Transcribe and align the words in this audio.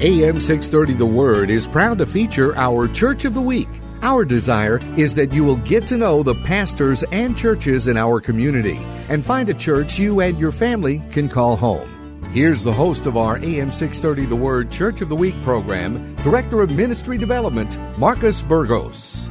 AM 0.00 0.38
630 0.38 0.92
The 0.92 1.04
Word 1.04 1.50
is 1.50 1.66
proud 1.66 1.98
to 1.98 2.06
feature 2.06 2.54
our 2.56 2.86
Church 2.86 3.24
of 3.24 3.34
the 3.34 3.42
Week. 3.42 3.66
Our 4.00 4.24
desire 4.24 4.78
is 4.96 5.12
that 5.16 5.32
you 5.32 5.42
will 5.42 5.56
get 5.56 5.88
to 5.88 5.96
know 5.96 6.22
the 6.22 6.36
pastors 6.44 7.02
and 7.10 7.36
churches 7.36 7.88
in 7.88 7.96
our 7.96 8.20
community 8.20 8.78
and 9.08 9.24
find 9.24 9.50
a 9.50 9.54
church 9.54 9.98
you 9.98 10.20
and 10.20 10.38
your 10.38 10.52
family 10.52 11.02
can 11.10 11.28
call 11.28 11.56
home. 11.56 12.22
Here's 12.32 12.62
the 12.62 12.72
host 12.72 13.06
of 13.06 13.16
our 13.16 13.38
AM 13.38 13.72
630 13.72 14.26
The 14.26 14.36
Word 14.36 14.70
Church 14.70 15.00
of 15.00 15.08
the 15.08 15.16
Week 15.16 15.34
program, 15.42 16.14
Director 16.22 16.60
of 16.60 16.70
Ministry 16.76 17.18
Development, 17.18 17.76
Marcus 17.98 18.40
Burgos. 18.40 19.28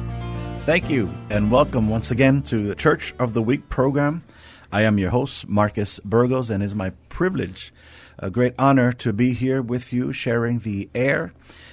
Thank 0.66 0.90
you, 0.90 1.08
and 1.30 1.50
welcome 1.50 1.88
once 1.88 2.10
again 2.10 2.42
to 2.42 2.66
the 2.66 2.74
Church 2.74 3.14
of 3.18 3.32
the 3.32 3.40
Week 3.40 3.70
program. 3.70 4.22
I 4.70 4.82
am 4.82 4.98
your 4.98 5.12
host, 5.12 5.48
Marcus 5.48 5.98
Burgos, 6.00 6.50
and 6.50 6.62
it 6.62 6.66
is 6.66 6.74
my 6.74 6.90
privilege 7.08 7.72
a 8.18 8.30
great 8.30 8.54
honor 8.58 8.92
to 8.92 9.12
be 9.12 9.32
here 9.32 9.62
with 9.62 9.92
you, 9.92 10.12
sharing 10.12 10.60
the 10.60 10.88
air 10.94 11.32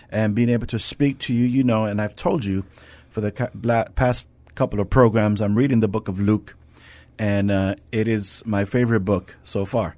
and 0.09 0.36
being 0.36 0.50
able 0.50 0.68
to 0.68 0.79
speak 0.79 1.19
to 1.19 1.33
you. 1.33 1.46
You 1.46 1.64
know, 1.64 1.86
and 1.86 2.02
I've 2.02 2.15
told 2.15 2.46
you 2.46 2.65
for 3.10 3.21
the 3.21 3.32
past 3.96 4.28
couple 4.55 4.79
of 4.79 4.89
programs, 4.89 5.42
I'm 5.42 5.55
reading 5.55 5.79
the 5.79 5.88
book 5.88 6.07
of 6.07 6.19
Luke, 6.19 6.55
and 7.19 7.52
uh, 7.52 7.75
it 7.92 8.07
is 8.07 8.43
my 8.46 8.66
favorite 8.66 9.02
book 9.02 9.36
so 9.43 9.66
far. 9.66 9.96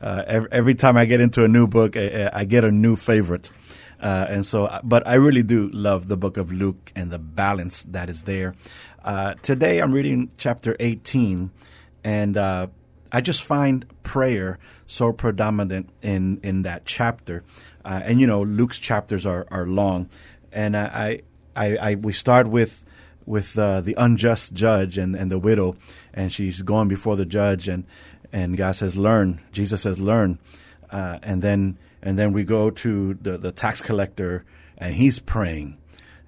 Uh, 0.00 0.24
every, 0.26 0.48
every, 0.50 0.74
time 0.74 0.96
I 0.96 1.04
get 1.04 1.20
into 1.20 1.44
a 1.44 1.48
new 1.48 1.66
book, 1.66 1.96
I, 1.96 2.30
I 2.32 2.44
get 2.44 2.64
a 2.64 2.70
new 2.70 2.96
favorite. 2.96 3.50
Uh, 4.00 4.26
and 4.30 4.46
so, 4.46 4.80
but 4.82 5.06
I 5.06 5.14
really 5.14 5.42
do 5.42 5.68
love 5.72 6.08
the 6.08 6.16
book 6.16 6.38
of 6.38 6.50
Luke 6.50 6.90
and 6.96 7.10
the 7.10 7.18
balance 7.18 7.84
that 7.84 8.08
is 8.08 8.22
there. 8.22 8.54
Uh, 9.04 9.34
today, 9.42 9.80
I'm 9.80 9.92
reading 9.92 10.30
chapter 10.38 10.74
18, 10.80 11.50
and 12.02 12.36
uh, 12.36 12.68
I 13.12 13.20
just 13.20 13.42
find 13.42 13.84
prayer 14.02 14.58
so 14.86 15.12
predominant 15.12 15.90
in 16.02 16.40
in 16.42 16.62
that 16.62 16.84
chapter. 16.84 17.42
Uh, 17.84 18.00
and 18.04 18.20
you 18.20 18.26
know, 18.26 18.42
Luke's 18.42 18.78
chapters 18.78 19.26
are 19.26 19.46
are 19.50 19.66
long, 19.66 20.08
and 20.52 20.76
I 20.76 21.22
I, 21.56 21.76
I 21.76 21.94
we 21.96 22.12
start 22.12 22.46
with 22.46 22.84
with 23.26 23.58
uh, 23.58 23.80
the 23.80 23.94
unjust 23.96 24.52
judge 24.54 24.98
and, 24.98 25.14
and 25.14 25.30
the 25.30 25.38
widow, 25.38 25.76
and 26.12 26.32
she's 26.32 26.62
going 26.62 26.88
before 26.88 27.16
the 27.16 27.26
judge, 27.26 27.68
and 27.68 27.84
and 28.32 28.56
God 28.56 28.72
says, 28.72 28.96
"Learn." 28.96 29.40
Jesus 29.52 29.82
says, 29.82 30.00
"Learn," 30.00 30.38
uh, 30.90 31.18
and 31.22 31.42
then 31.42 31.78
and 32.02 32.18
then 32.18 32.32
we 32.32 32.44
go 32.44 32.70
to 32.70 33.14
the 33.14 33.38
the 33.38 33.52
tax 33.52 33.80
collector, 33.80 34.44
and 34.78 34.94
he's 34.94 35.18
praying, 35.18 35.78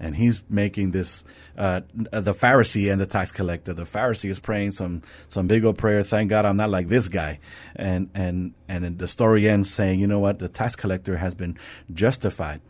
and 0.03 0.17
he's 0.17 0.42
making 0.50 0.91
this 0.91 1.25
uh, 1.56 1.81
the 1.95 2.34
Pharisee 2.34 2.92
and 2.92 3.00
the 3.00 3.06
tax 3.06 3.31
collector. 3.31 3.72
The 3.72 3.84
Pharisee 3.84 4.28
is 4.28 4.41
praying 4.41 4.72
some 4.72 5.03
some 5.28 5.47
big 5.47 5.64
old 5.64 5.78
prayer. 5.78 6.03
Thank 6.03 6.28
God 6.28 6.45
I'm 6.45 6.56
not 6.56 6.69
like 6.69 6.89
this 6.89 7.08
guy. 7.08 7.39
And 7.77 8.11
and 8.14 8.53
and 8.69 8.98
the 8.98 9.08
story 9.08 9.48
ends 9.48 9.73
saying, 9.73 10.00
you 10.00 10.06
know 10.08 10.19
what, 10.19 10.41
the 10.41 10.48
tax 10.48 10.77
collector 10.77 11.17
has 11.17 11.34
been 11.34 11.56
justified. 11.95 12.61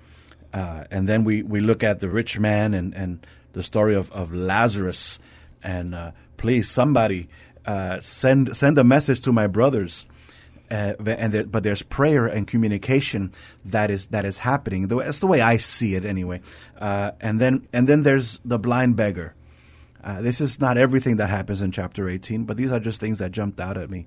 Uh, 0.53 0.85
and 0.91 1.09
then 1.09 1.25
we, 1.25 1.43
we 1.43 1.61
look 1.61 1.83
at 1.83 2.01
the 2.01 2.11
rich 2.11 2.39
man 2.39 2.75
and, 2.75 2.93
and 2.95 3.27
the 3.55 3.63
story 3.63 3.95
of, 3.95 4.13
of 4.13 4.35
Lazarus. 4.35 5.19
And 5.63 5.95
uh, 5.95 6.13
please, 6.37 6.69
somebody 6.69 7.29
uh, 7.65 8.01
send 8.01 8.55
send 8.57 8.77
a 8.77 8.85
message 8.85 9.23
to 9.23 9.33
my 9.33 9.47
brothers 9.47 10.07
uh, 10.73 10.95
and 11.05 11.33
there, 11.35 11.45
but 11.45 11.63
there's 11.63 11.83
prayer 11.83 12.27
and 12.27 12.47
communication 12.47 13.31
that 13.67 13.91
is 13.91 14.07
that 14.09 14.25
is 14.25 14.39
happening. 14.39 14.89
That's 14.89 15.21
the 15.21 15.27
way 15.27 15.43
I 15.43 15.59
see 15.59 15.95
it, 15.95 16.05
anyway. 16.05 16.41
Uh, 16.79 17.13
and 17.21 17.39
then 17.41 17.67
and 17.73 17.87
then 17.87 18.03
there's 18.03 18.41
the 18.45 18.59
blind 18.59 18.97
beggar. 18.97 19.35
Uh, 20.03 20.23
this 20.23 20.41
is 20.41 20.61
not 20.61 20.79
everything 20.79 21.17
that 21.17 21.31
happens 21.31 21.63
in 21.63 21.71
chapter 21.71 22.09
18, 22.09 22.45
but 22.45 22.57
these 22.57 22.73
are 22.73 22.81
just 22.81 23.01
things 23.01 23.19
that 23.19 23.31
jumped 23.31 23.61
out 23.61 23.77
at 23.77 23.89
me. 23.91 24.07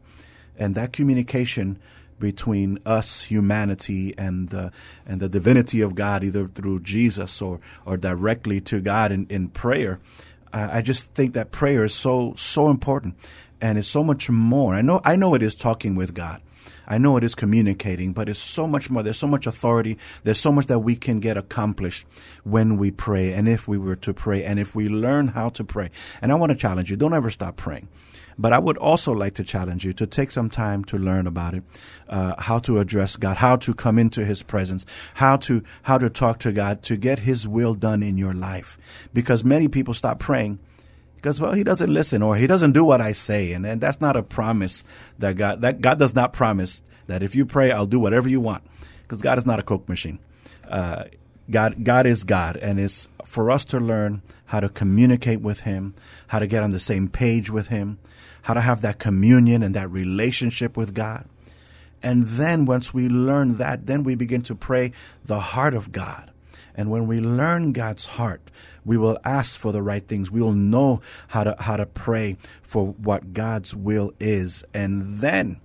And 0.57 0.75
that 0.75 0.91
communication 0.91 1.79
between 2.19 2.79
us, 2.85 3.21
humanity, 3.21 4.15
and 4.17 4.49
the 4.49 4.71
and 5.05 5.19
the 5.19 5.29
divinity 5.29 5.81
of 5.81 5.93
God, 5.93 6.23
either 6.23 6.47
through 6.47 6.79
Jesus 6.79 7.41
or 7.41 7.59
or 7.85 7.95
directly 7.95 8.59
to 8.61 8.81
God 8.81 9.11
in, 9.11 9.27
in 9.29 9.49
prayer. 9.49 9.99
I 10.51 10.81
just 10.81 11.13
think 11.13 11.33
that 11.33 11.51
prayer 11.51 11.83
is 11.83 11.93
so 11.93 12.33
so 12.37 12.69
important, 12.69 13.15
and 13.59 13.77
it's 13.77 13.89
so 13.89 14.03
much 14.03 14.29
more. 14.29 14.73
I 14.73 14.81
know 14.81 15.01
I 15.03 15.15
know 15.15 15.35
it 15.35 15.43
is 15.43 15.53
talking 15.53 15.95
with 15.95 16.13
God. 16.13 16.41
I 16.87 16.97
know 16.97 17.17
it 17.17 17.23
is 17.23 17.35
communicating, 17.35 18.13
but 18.13 18.29
it's 18.29 18.39
so 18.39 18.67
much 18.67 18.89
more. 18.89 19.03
There's 19.03 19.19
so 19.19 19.27
much 19.27 19.47
authority. 19.47 19.97
There's 20.23 20.39
so 20.39 20.51
much 20.51 20.67
that 20.67 20.79
we 20.79 20.95
can 20.95 21.19
get 21.19 21.37
accomplished 21.37 22.05
when 22.43 22.77
we 22.77 22.91
pray 22.91 23.33
and 23.33 23.47
if 23.47 23.67
we 23.67 23.77
were 23.77 23.95
to 23.97 24.13
pray 24.13 24.43
and 24.43 24.59
if 24.59 24.75
we 24.75 24.87
learn 24.89 25.29
how 25.29 25.49
to 25.49 25.63
pray. 25.63 25.89
And 26.21 26.31
I 26.31 26.35
want 26.35 26.51
to 26.51 26.57
challenge 26.57 26.89
you 26.91 26.97
don't 26.97 27.13
ever 27.13 27.29
stop 27.29 27.55
praying. 27.55 27.87
But 28.37 28.51
I 28.51 28.59
would 28.59 28.77
also 28.77 29.13
like 29.13 29.33
to 29.35 29.43
challenge 29.43 29.85
you 29.85 29.93
to 29.93 30.05
take 30.05 30.29
some 30.29 30.49
time 30.49 30.83
to 30.85 30.97
learn 30.97 31.25
about 31.25 31.53
it, 31.53 31.63
uh, 32.09 32.35
how 32.37 32.59
to 32.59 32.79
address 32.79 33.15
God, 33.15 33.37
how 33.37 33.55
to 33.57 33.73
come 33.73 33.97
into 33.97 34.25
His 34.25 34.43
presence, 34.43 34.85
how 35.15 35.37
to 35.37 35.63
how 35.83 35.97
to 35.97 36.09
talk 36.09 36.39
to 36.39 36.51
God 36.51 36.83
to 36.83 36.97
get 36.97 37.19
His 37.19 37.47
will 37.47 37.75
done 37.75 38.03
in 38.03 38.17
your 38.17 38.33
life. 38.33 38.77
Because 39.13 39.45
many 39.45 39.69
people 39.69 39.93
stop 39.93 40.19
praying 40.19 40.59
because 41.25 41.41
well 41.41 41.53
he 41.53 41.63
doesn't 41.63 41.91
listen 41.91 42.21
or 42.21 42.35
he 42.35 42.45
doesn't 42.45 42.73
do 42.73 42.85
what 42.85 43.01
I 43.01 43.11
say 43.11 43.53
and, 43.53 43.65
and 43.65 43.81
that's 43.81 43.99
not 43.99 44.15
a 44.15 44.21
promise 44.21 44.83
that 45.17 45.35
God 45.35 45.61
that 45.61 45.81
God 45.81 45.97
does 45.97 46.13
not 46.13 46.33
promise 46.33 46.83
that 47.07 47.23
if 47.23 47.35
you 47.35 47.47
pray 47.47 47.71
I'll 47.71 47.87
do 47.87 47.99
whatever 47.99 48.29
you 48.29 48.39
want 48.39 48.63
because 49.01 49.23
God 49.23 49.39
is 49.39 49.45
not 49.45 49.59
a 49.59 49.63
coke 49.63 49.89
machine. 49.89 50.19
Uh, 50.69 51.05
God 51.49 51.83
God 51.83 52.05
is 52.05 52.25
God 52.25 52.57
and 52.57 52.79
it's 52.79 53.09
for 53.25 53.49
us 53.49 53.65
to 53.65 53.79
learn 53.79 54.21
how 54.45 54.59
to 54.59 54.69
communicate 54.69 55.41
with 55.41 55.61
him, 55.61 55.95
how 56.27 56.37
to 56.37 56.45
get 56.45 56.61
on 56.61 56.69
the 56.69 56.79
same 56.79 57.09
page 57.09 57.49
with 57.49 57.69
him, 57.69 57.97
how 58.43 58.53
to 58.53 58.61
have 58.61 58.81
that 58.81 58.99
communion 58.99 59.63
and 59.63 59.73
that 59.73 59.89
relationship 59.89 60.77
with 60.77 60.93
God. 60.93 61.25
And 62.03 62.27
then 62.27 62.65
once 62.65 62.93
we 62.93 63.09
learn 63.09 63.57
that, 63.57 63.87
then 63.87 64.03
we 64.03 64.13
begin 64.13 64.43
to 64.43 64.53
pray 64.53 64.91
the 65.25 65.39
heart 65.39 65.73
of 65.73 65.91
God. 65.91 66.29
And 66.75 66.91
when 66.91 67.07
we 67.07 67.19
learn 67.19 67.71
God's 67.71 68.05
heart, 68.05 68.51
we 68.83 68.97
will 68.97 69.17
ask 69.23 69.59
for 69.59 69.71
the 69.71 69.81
right 69.81 70.05
things. 70.05 70.29
We 70.29 70.41
will 70.41 70.51
know 70.51 71.01
how 71.29 71.43
to 71.43 71.55
how 71.59 71.77
to 71.77 71.85
pray 71.85 72.37
for 72.61 72.87
what 72.87 73.33
God's 73.33 73.75
will 73.75 74.13
is, 74.19 74.63
and 74.73 75.19
then 75.19 75.61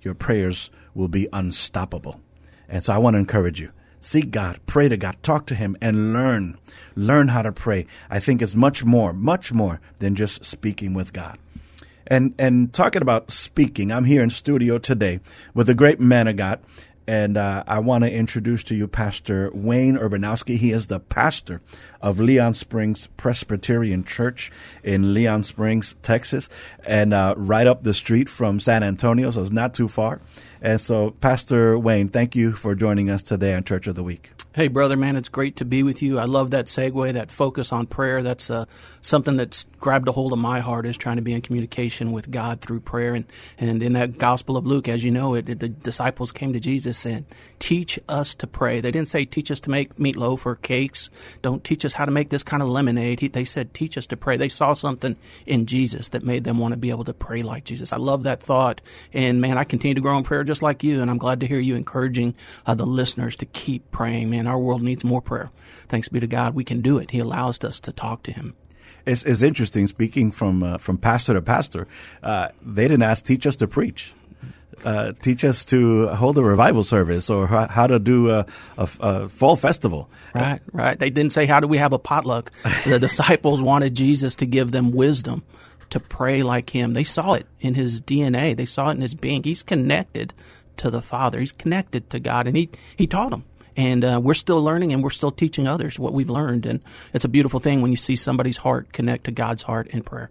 your 0.00 0.14
prayers 0.14 0.70
will 0.94 1.08
be 1.08 1.28
unstoppable. 1.32 2.20
And 2.68 2.82
so 2.82 2.92
I 2.92 2.98
want 2.98 3.14
to 3.14 3.18
encourage 3.18 3.60
you. 3.60 3.70
Seek 4.00 4.32
God, 4.32 4.58
pray 4.66 4.88
to 4.88 4.96
God, 4.96 5.16
talk 5.22 5.46
to 5.46 5.54
Him, 5.54 5.76
and 5.80 6.12
learn. 6.12 6.58
Learn 6.96 7.28
how 7.28 7.42
to 7.42 7.52
pray. 7.52 7.86
I 8.10 8.18
think 8.18 8.42
it's 8.42 8.54
much 8.54 8.84
more, 8.84 9.12
much 9.12 9.52
more 9.52 9.80
than 9.98 10.16
just 10.16 10.44
speaking 10.44 10.92
with 10.92 11.12
God. 11.12 11.38
And 12.08 12.34
and 12.36 12.72
talking 12.72 13.00
about 13.00 13.30
speaking, 13.30 13.92
I'm 13.92 14.04
here 14.04 14.22
in 14.22 14.30
studio 14.30 14.78
today 14.78 15.20
with 15.54 15.70
a 15.70 15.74
great 15.74 16.00
man 16.00 16.26
of 16.26 16.36
God 16.36 16.60
and 17.06 17.36
uh, 17.36 17.64
I 17.66 17.78
want 17.78 18.04
to 18.04 18.12
introduce 18.12 18.62
to 18.64 18.74
you 18.74 18.86
Pastor 18.86 19.50
Wayne 19.52 19.96
Urbanowski. 19.96 20.56
He 20.56 20.72
is 20.72 20.86
the 20.86 21.00
pastor 21.00 21.60
of 22.00 22.20
Leon 22.20 22.54
Springs 22.54 23.08
Presbyterian 23.16 24.04
Church 24.04 24.50
in 24.82 25.14
Leon 25.14 25.44
Springs, 25.44 25.96
Texas, 26.02 26.48
and 26.84 27.12
uh, 27.12 27.34
right 27.36 27.66
up 27.66 27.82
the 27.82 27.94
street 27.94 28.28
from 28.28 28.60
San 28.60 28.82
Antonio, 28.82 29.30
so 29.30 29.42
it's 29.42 29.50
not 29.50 29.74
too 29.74 29.88
far. 29.88 30.20
And 30.60 30.80
so, 30.80 31.10
Pastor 31.10 31.78
Wayne, 31.78 32.08
thank 32.08 32.36
you 32.36 32.52
for 32.52 32.74
joining 32.74 33.10
us 33.10 33.22
today 33.22 33.54
on 33.54 33.64
Church 33.64 33.86
of 33.86 33.96
the 33.96 34.04
Week. 34.04 34.30
Hey, 34.54 34.68
brother, 34.68 34.98
man, 34.98 35.16
it's 35.16 35.30
great 35.30 35.56
to 35.56 35.64
be 35.64 35.82
with 35.82 36.02
you. 36.02 36.18
I 36.18 36.26
love 36.26 36.50
that 36.50 36.66
segue, 36.66 37.14
that 37.14 37.30
focus 37.30 37.72
on 37.72 37.86
prayer. 37.86 38.22
That's 38.22 38.50
uh, 38.50 38.66
something 39.00 39.36
that's 39.36 39.64
grabbed 39.80 40.08
a 40.08 40.12
hold 40.12 40.34
of 40.34 40.38
my 40.38 40.60
heart 40.60 40.84
is 40.84 40.98
trying 40.98 41.16
to 41.16 41.22
be 41.22 41.32
in 41.32 41.40
communication 41.40 42.12
with 42.12 42.30
God 42.30 42.60
through 42.60 42.80
prayer. 42.80 43.14
And, 43.14 43.24
and 43.56 43.82
in 43.82 43.94
that 43.94 44.18
Gospel 44.18 44.58
of 44.58 44.66
Luke, 44.66 44.88
as 44.88 45.02
you 45.02 45.10
know, 45.10 45.34
it, 45.36 45.58
the 45.58 45.70
disciples 45.70 46.32
came 46.32 46.52
to 46.52 46.60
Jesus 46.60 47.06
and 47.06 47.24
teach 47.60 47.98
us 48.10 48.34
to 48.34 48.46
pray. 48.46 48.82
They 48.82 48.90
didn't 48.90 49.08
say 49.08 49.24
teach 49.24 49.50
us 49.50 49.58
to 49.60 49.70
make 49.70 49.96
meatloaf 49.96 50.44
or 50.44 50.56
cakes. 50.56 51.08
Don't 51.40 51.64
teach 51.64 51.86
us 51.86 51.94
how 51.94 52.04
to 52.04 52.10
make 52.10 52.28
this 52.28 52.42
kind 52.42 52.62
of 52.62 52.68
lemonade. 52.68 53.20
He, 53.20 53.28
they 53.28 53.46
said 53.46 53.72
teach 53.72 53.96
us 53.96 54.06
to 54.08 54.18
pray. 54.18 54.36
They 54.36 54.50
saw 54.50 54.74
something 54.74 55.16
in 55.46 55.64
Jesus 55.64 56.10
that 56.10 56.24
made 56.24 56.44
them 56.44 56.58
want 56.58 56.72
to 56.72 56.78
be 56.78 56.90
able 56.90 57.04
to 57.04 57.14
pray 57.14 57.40
like 57.40 57.64
Jesus. 57.64 57.94
I 57.94 57.96
love 57.96 58.24
that 58.24 58.42
thought. 58.42 58.82
And 59.14 59.40
man, 59.40 59.56
I 59.56 59.64
continue 59.64 59.94
to 59.94 60.02
grow 60.02 60.18
in 60.18 60.24
prayer 60.24 60.44
just 60.44 60.60
like 60.60 60.84
you. 60.84 61.00
And 61.00 61.10
I'm 61.10 61.16
glad 61.16 61.40
to 61.40 61.46
hear 61.46 61.58
you 61.58 61.74
encouraging 61.74 62.34
uh, 62.66 62.74
the 62.74 62.84
listeners 62.84 63.34
to 63.36 63.46
keep 63.46 63.90
praying, 63.90 64.28
man 64.28 64.41
and 64.42 64.48
our 64.48 64.58
world 64.58 64.82
needs 64.82 65.04
more 65.04 65.22
prayer. 65.22 65.52
Thanks 65.88 66.08
be 66.08 66.18
to 66.18 66.26
God, 66.26 66.52
we 66.52 66.64
can 66.64 66.80
do 66.80 66.98
it. 66.98 67.12
He 67.12 67.20
allows 67.20 67.62
us 67.62 67.78
to 67.78 67.92
talk 67.92 68.24
to 68.24 68.32
Him. 68.32 68.56
It's, 69.06 69.22
it's 69.22 69.40
interesting 69.40 69.86
speaking 69.86 70.32
from 70.32 70.64
uh, 70.64 70.78
from 70.78 70.98
pastor 70.98 71.34
to 71.34 71.42
pastor. 71.42 71.86
Uh, 72.24 72.48
they 72.60 72.88
didn't 72.88 73.04
ask 73.04 73.24
teach 73.24 73.46
us 73.46 73.54
to 73.56 73.68
preach. 73.68 74.12
Uh, 74.84 75.12
teach 75.12 75.44
us 75.44 75.64
to 75.66 76.08
hold 76.08 76.36
a 76.38 76.42
revival 76.42 76.82
service 76.82 77.30
or 77.30 77.46
how, 77.46 77.68
how 77.68 77.86
to 77.86 78.00
do 78.00 78.30
a, 78.30 78.44
a, 78.76 78.88
a, 78.98 79.28
fall 79.28 79.54
festival. 79.54 80.10
Right, 80.34 80.58
right. 80.72 80.98
They 80.98 81.08
didn't 81.08 81.30
say, 81.30 81.46
How 81.46 81.60
do 81.60 81.68
we 81.68 81.76
have 81.76 81.92
a 81.92 82.00
potluck? 82.00 82.50
The 82.84 82.98
disciples 82.98 83.62
wanted 83.62 83.94
Jesus 83.94 84.34
to 84.36 84.46
give 84.46 84.72
them 84.72 84.90
wisdom 84.90 85.44
to 85.90 86.00
pray 86.00 86.42
like 86.42 86.70
him. 86.70 86.94
They 86.94 87.04
saw 87.04 87.34
it 87.34 87.46
in 87.60 87.74
his 87.74 88.00
DNA, 88.00 88.56
they 88.56 88.66
saw 88.66 88.88
it 88.88 88.96
in 88.96 89.02
his 89.02 89.14
being. 89.14 89.44
He's 89.44 89.62
connected 89.62 90.34
to 90.78 90.90
the 90.90 91.02
Father, 91.02 91.38
he's 91.38 91.52
connected 91.52 92.10
to 92.10 92.18
God, 92.18 92.48
and 92.48 92.56
he, 92.56 92.70
he 92.96 93.06
taught 93.06 93.30
them 93.30 93.44
and 93.76 94.04
uh, 94.04 94.20
we're 94.22 94.34
still 94.34 94.62
learning 94.62 94.92
and 94.92 95.02
we're 95.02 95.10
still 95.10 95.30
teaching 95.30 95.66
others 95.66 95.98
what 95.98 96.12
we've 96.12 96.30
learned 96.30 96.66
and 96.66 96.80
it's 97.12 97.24
a 97.24 97.28
beautiful 97.28 97.60
thing 97.60 97.82
when 97.82 97.90
you 97.90 97.96
see 97.96 98.16
somebody's 98.16 98.58
heart 98.58 98.92
connect 98.92 99.24
to 99.24 99.30
god's 99.30 99.62
heart 99.62 99.86
in 99.88 100.02
prayer 100.02 100.30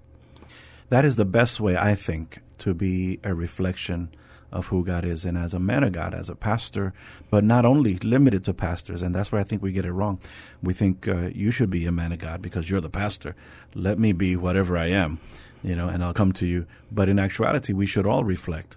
that 0.89 1.05
is 1.05 1.15
the 1.15 1.25
best 1.25 1.59
way 1.59 1.77
i 1.77 1.95
think 1.95 2.39
to 2.57 2.73
be 2.73 3.19
a 3.23 3.33
reflection 3.33 4.09
of 4.51 4.67
who 4.67 4.83
God 4.83 5.05
is 5.05 5.23
and 5.23 5.37
as 5.37 5.53
a 5.53 5.59
man 5.59 5.83
of 5.83 5.93
God, 5.93 6.13
as 6.13 6.29
a 6.29 6.35
pastor, 6.35 6.93
but 7.29 7.43
not 7.43 7.65
only 7.65 7.95
limited 7.97 8.43
to 8.45 8.53
pastors. 8.53 9.01
And 9.01 9.15
that's 9.15 9.31
where 9.31 9.39
I 9.39 9.43
think 9.43 9.61
we 9.61 9.71
get 9.71 9.85
it 9.85 9.93
wrong. 9.93 10.19
We 10.61 10.73
think 10.73 11.07
uh, 11.07 11.29
you 11.33 11.51
should 11.51 11.69
be 11.69 11.85
a 11.85 11.91
man 11.91 12.11
of 12.11 12.19
God 12.19 12.41
because 12.41 12.69
you're 12.69 12.81
the 12.81 12.89
pastor. 12.89 13.35
Let 13.73 13.97
me 13.97 14.11
be 14.11 14.35
whatever 14.35 14.77
I 14.77 14.87
am, 14.87 15.19
you 15.63 15.75
know, 15.75 15.87
and 15.87 16.03
I'll 16.03 16.13
come 16.13 16.33
to 16.33 16.45
you. 16.45 16.65
But 16.91 17.07
in 17.07 17.17
actuality, 17.17 17.73
we 17.73 17.85
should 17.85 18.05
all 18.05 18.23
reflect. 18.23 18.75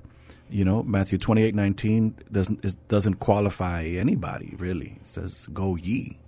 You 0.50 0.64
know, 0.64 0.82
Matthew 0.82 1.18
twenty 1.18 1.42
eight 1.42 1.54
nineteen 1.54 2.14
doesn't 2.30 2.88
doesn't 2.88 3.14
qualify 3.14 3.84
anybody 3.84 4.54
really. 4.58 4.98
It 5.00 5.08
says, 5.08 5.46
"Go 5.52 5.76
ye, 5.76 6.18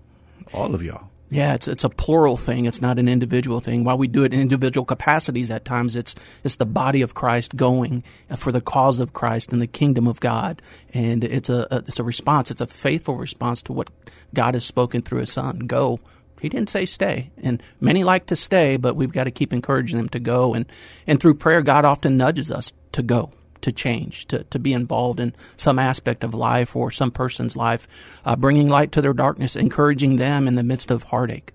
all 0.53 0.75
of 0.75 0.83
y'all." 0.83 1.11
Yeah, 1.29 1.55
it's 1.55 1.67
it's 1.67 1.83
a 1.83 1.89
plural 1.89 2.37
thing. 2.37 2.67
It's 2.67 2.81
not 2.81 2.99
an 2.99 3.09
individual 3.09 3.59
thing. 3.59 3.83
While 3.83 3.99
we 3.99 4.07
do 4.07 4.23
it 4.23 4.33
in 4.33 4.41
individual 4.41 4.85
capacities 4.85 5.51
at 5.51 5.65
times, 5.65 5.97
it's 5.97 6.15
it's 6.45 6.57
the 6.57 6.67
body 6.67 7.03
of 7.03 7.15
Christ 7.15 7.57
going 7.57 8.05
for 8.37 8.53
the 8.53 8.61
cause 8.61 9.01
of 9.01 9.13
Christ 9.13 9.53
and 9.53 9.61
the 9.61 9.67
kingdom 9.67 10.07
of 10.07 10.21
God, 10.21 10.63
and 10.95 11.25
it's 11.25 11.49
a, 11.49 11.67
a 11.71 11.79
it's 11.79 11.99
a 11.99 12.05
response. 12.05 12.53
It's 12.53 12.61
a 12.61 12.67
faithful 12.67 13.17
response 13.17 13.61
to 13.63 13.73
what 13.73 13.91
God 14.35 14.55
has 14.55 14.65
spoken 14.65 15.03
through 15.03 15.21
His 15.21 15.33
Son. 15.33 15.61
Go. 15.61 15.99
He 16.41 16.49
didn't 16.49 16.71
say 16.71 16.85
stay, 16.85 17.31
and 17.43 17.63
many 17.81 18.05
like 18.05 18.27
to 18.27 18.37
stay, 18.37 18.77
but 18.77 18.95
we've 18.95 19.13
got 19.13 19.25
to 19.25 19.31
keep 19.31 19.53
encouraging 19.53 19.97
them 19.97 20.09
to 20.11 20.21
go. 20.21 20.55
And 20.55 20.67
and 21.07 21.19
through 21.19 21.37
prayer, 21.37 21.63
God 21.63 21.85
often 21.85 22.17
nudges 22.17 22.53
us 22.53 22.73
to 22.93 23.03
go 23.03 23.33
to 23.67 23.73
change, 23.73 24.27
to, 24.27 24.45
to 24.45 24.61
be 24.61 24.73
involved 24.73 25.19
in 25.19 25.35
some 25.57 25.77
aspect 25.77 26.23
of 26.23 26.33
life 26.33 26.77
or 26.77 26.93
some 26.93 27.11
person's 27.11 27.57
life, 27.57 27.89
uh, 28.25 28.37
bringing 28.37 28.69
light 28.69 28.93
to 28.93 29.03
their 29.03 29.13
darkness, 29.13 29.57
encouraging 29.57 30.17
them 30.17 30.47
in 30.47 30.55
the 30.55 30.63
midst 30.63 30.93
of 30.93 31.03
heartache. 31.03 31.53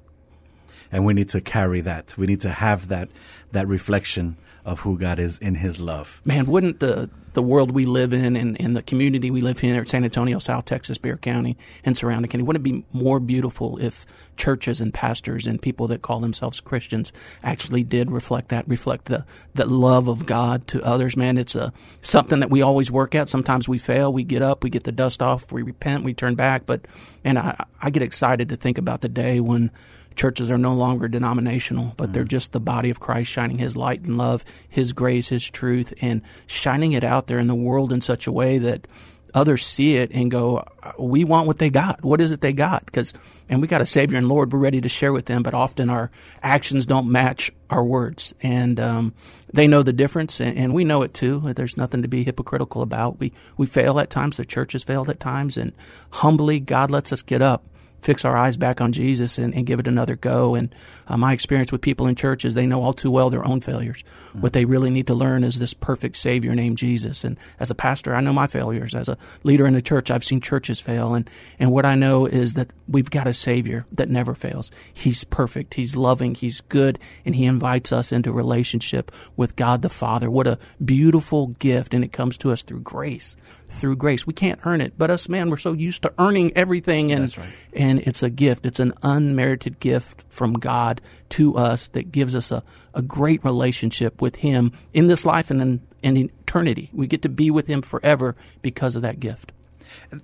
And 0.91 1.05
we 1.05 1.13
need 1.13 1.29
to 1.29 1.39
carry 1.39 1.79
that. 1.79 2.13
We 2.17 2.27
need 2.27 2.41
to 2.41 2.49
have 2.49 2.89
that 2.89 3.07
that 3.53 3.65
reflection 3.67 4.37
of 4.65 4.81
who 4.81 4.97
God 4.97 5.19
is 5.19 5.37
in 5.39 5.55
His 5.55 5.79
love. 5.79 6.21
Man, 6.25 6.45
wouldn't 6.45 6.79
the 6.79 7.09
the 7.33 7.41
world 7.41 7.71
we 7.71 7.85
live 7.85 8.13
in 8.13 8.35
and, 8.35 8.59
and 8.59 8.75
the 8.75 8.81
community 8.81 9.31
we 9.31 9.41
live 9.41 9.63
in 9.63 9.71
here 9.71 9.81
at 9.81 9.89
San 9.89 10.03
Antonio, 10.03 10.39
South 10.39 10.65
Texas, 10.65 10.97
Bexar 10.97 11.17
County, 11.17 11.57
and 11.85 11.97
surrounding 11.97 12.29
county, 12.29 12.43
wouldn't 12.43 12.65
it 12.65 12.69
be 12.69 12.85
more 12.91 13.19
beautiful 13.19 13.77
if 13.77 14.05
churches 14.35 14.81
and 14.81 14.93
pastors 14.93 15.47
and 15.47 15.61
people 15.61 15.87
that 15.87 16.01
call 16.01 16.19
themselves 16.19 16.59
Christians 16.59 17.13
actually 17.43 17.83
did 17.83 18.11
reflect 18.11 18.49
that, 18.49 18.67
reflect 18.67 19.05
the, 19.05 19.25
the 19.53 19.65
love 19.65 20.07
of 20.07 20.25
God 20.25 20.67
to 20.67 20.83
others? 20.83 21.15
Man, 21.15 21.37
it's 21.37 21.55
a 21.55 21.71
something 22.01 22.39
that 22.41 22.49
we 22.49 22.61
always 22.61 22.91
work 22.91 23.15
at. 23.15 23.29
Sometimes 23.29 23.69
we 23.69 23.77
fail, 23.77 24.11
we 24.11 24.23
get 24.23 24.41
up, 24.41 24.63
we 24.63 24.69
get 24.69 24.83
the 24.83 24.91
dust 24.91 25.21
off, 25.21 25.51
we 25.51 25.61
repent, 25.61 26.03
we 26.03 26.13
turn 26.13 26.35
back. 26.35 26.65
But 26.65 26.85
and 27.23 27.39
I, 27.39 27.63
I 27.81 27.89
get 27.89 28.03
excited 28.03 28.49
to 28.49 28.55
think 28.55 28.77
about 28.77 29.01
the 29.01 29.09
day 29.09 29.39
when 29.39 29.71
churches 30.15 30.51
are 30.51 30.57
no 30.57 30.73
longer 30.73 31.07
denominational, 31.07 31.93
but 31.97 32.09
mm 32.09 32.11
they're 32.11 32.23
just 32.25 32.51
the 32.51 32.59
body 32.59 32.89
of 32.89 32.99
Christ 32.99 33.31
shining 33.31 33.57
His 33.57 33.77
light 33.77 34.03
and 34.03 34.17
love, 34.17 34.43
His 34.67 34.91
grace, 34.91 35.29
His 35.29 35.49
truth, 35.49 35.93
and 36.01 36.21
shining 36.45 36.91
it 36.91 37.05
out 37.05 37.27
there 37.27 37.39
in 37.39 37.47
the 37.47 37.55
world 37.55 37.93
in 37.93 38.01
such 38.01 38.27
a 38.27 38.31
way 38.31 38.57
that 38.57 38.85
others 39.33 39.65
see 39.65 39.95
it 39.95 40.11
and 40.11 40.29
go, 40.29 40.65
"We 40.99 41.23
want 41.23 41.47
what 41.47 41.59
they 41.59 41.69
got. 41.69 42.03
What 42.03 42.19
is 42.19 42.31
it 42.31 42.41
they 42.41 42.51
got?" 42.51 42.85
Because 42.85 43.13
and 43.49 43.61
we 43.61 43.67
got 43.67 43.81
a 43.81 43.85
Savior 43.85 44.17
and 44.17 44.27
Lord. 44.27 44.51
We're 44.51 44.59
ready 44.59 44.81
to 44.81 44.89
share 44.89 45.13
with 45.13 45.25
them, 45.25 45.43
but 45.43 45.53
often 45.53 45.89
our 45.89 46.11
actions 46.43 46.85
don't 46.85 47.11
match 47.11 47.51
our 47.69 47.83
words, 47.83 48.33
and 48.41 48.79
um, 48.79 49.13
they 49.53 49.67
know 49.67 49.83
the 49.83 49.93
difference, 49.93 50.39
and, 50.39 50.57
and, 50.57 50.73
we 50.73 50.83
know 50.83 51.01
it 51.01 51.13
too. 51.13 51.53
There's 51.53 51.77
nothing 51.77 52.01
to 52.01 52.07
be 52.07 52.23
hypocritical 52.23 52.81
about. 52.81 53.19
We 53.19 53.31
we 53.57 53.65
fail 53.65 53.99
at 53.99 54.09
times. 54.09 54.37
The 54.37 54.45
church 54.45 54.73
has 54.73 54.83
failed 54.83 55.09
at 55.09 55.19
times, 55.19 55.57
and 55.57 55.71
humbly, 56.11 56.59
God 56.59 56.91
lets 56.91 57.13
us 57.13 57.21
get 57.21 57.41
up 57.41 57.63
fix 58.01 58.25
our 58.25 58.35
eyes 58.35 58.57
back 58.57 58.81
on 58.81 58.91
Jesus 58.91 59.37
and, 59.37 59.53
and 59.53 59.65
give 59.65 59.79
it 59.79 59.87
another 59.87 60.15
go. 60.15 60.55
And 60.55 60.73
uh, 61.07 61.17
my 61.17 61.33
experience 61.33 61.71
with 61.71 61.81
people 61.81 62.07
in 62.07 62.15
churches, 62.15 62.53
they 62.53 62.65
know 62.65 62.81
all 62.81 62.93
too 62.93 63.11
well 63.11 63.29
their 63.29 63.47
own 63.47 63.61
failures. 63.61 64.03
Mm-hmm. 64.03 64.41
What 64.41 64.53
they 64.53 64.65
really 64.65 64.89
need 64.89 65.07
to 65.07 65.13
learn 65.13 65.43
is 65.43 65.59
this 65.59 65.73
perfect 65.73 66.15
Savior 66.15 66.55
named 66.55 66.77
Jesus. 66.77 67.23
And 67.23 67.37
as 67.59 67.71
a 67.71 67.75
pastor, 67.75 68.15
I 68.15 68.21
know 68.21 68.33
my 68.33 68.47
failures. 68.47 68.95
As 68.95 69.09
a 69.09 69.17
leader 69.43 69.65
in 69.65 69.73
the 69.73 69.81
church, 69.81 70.11
I've 70.11 70.23
seen 70.23 70.41
churches 70.41 70.79
fail. 70.79 71.13
And, 71.13 71.29
and 71.59 71.71
what 71.71 71.85
I 71.85 71.95
know 71.95 72.25
is 72.25 72.55
that 72.55 72.71
we've 72.87 73.09
got 73.09 73.27
a 73.27 73.33
Savior 73.33 73.85
that 73.91 74.09
never 74.09 74.33
fails. 74.33 74.71
He's 74.93 75.23
perfect. 75.23 75.75
He's 75.75 75.95
loving. 75.95 76.35
He's 76.35 76.61
good. 76.61 76.99
And 77.25 77.35
He 77.35 77.45
invites 77.45 77.91
us 77.91 78.11
into 78.11 78.31
relationship 78.31 79.11
with 79.35 79.55
God 79.55 79.81
the 79.81 79.89
Father. 79.89 80.29
What 80.29 80.47
a 80.47 80.59
beautiful 80.83 81.47
gift. 81.47 81.93
And 81.93 82.03
it 82.03 82.11
comes 82.11 82.37
to 82.39 82.51
us 82.51 82.61
through 82.61 82.81
grace. 82.81 83.35
Through 83.69 83.95
grace. 83.97 84.27
We 84.27 84.33
can't 84.33 84.59
earn 84.65 84.81
it. 84.81 84.93
But 84.97 85.11
us, 85.11 85.29
man, 85.29 85.49
we're 85.49 85.57
so 85.57 85.73
used 85.73 86.01
to 86.03 86.13
earning 86.19 86.51
everything. 86.55 87.11
And, 87.11 87.37
right. 87.37 87.67
and 87.73 87.90
it's 87.99 88.23
a 88.23 88.29
gift. 88.29 88.65
It's 88.65 88.79
an 88.79 88.93
unmerited 89.03 89.79
gift 89.79 90.25
from 90.29 90.53
God 90.53 91.01
to 91.29 91.55
us 91.55 91.87
that 91.89 92.11
gives 92.11 92.35
us 92.35 92.51
a, 92.51 92.63
a 92.93 93.01
great 93.01 93.43
relationship 93.43 94.21
with 94.21 94.37
Him 94.37 94.71
in 94.93 95.07
this 95.07 95.25
life 95.25 95.51
and 95.51 95.61
in, 95.61 95.81
in 96.01 96.17
eternity. 96.17 96.89
We 96.93 97.07
get 97.07 97.21
to 97.23 97.29
be 97.29 97.51
with 97.51 97.67
Him 97.67 97.81
forever 97.81 98.35
because 98.61 98.95
of 98.95 99.01
that 99.01 99.19
gift. 99.19 99.51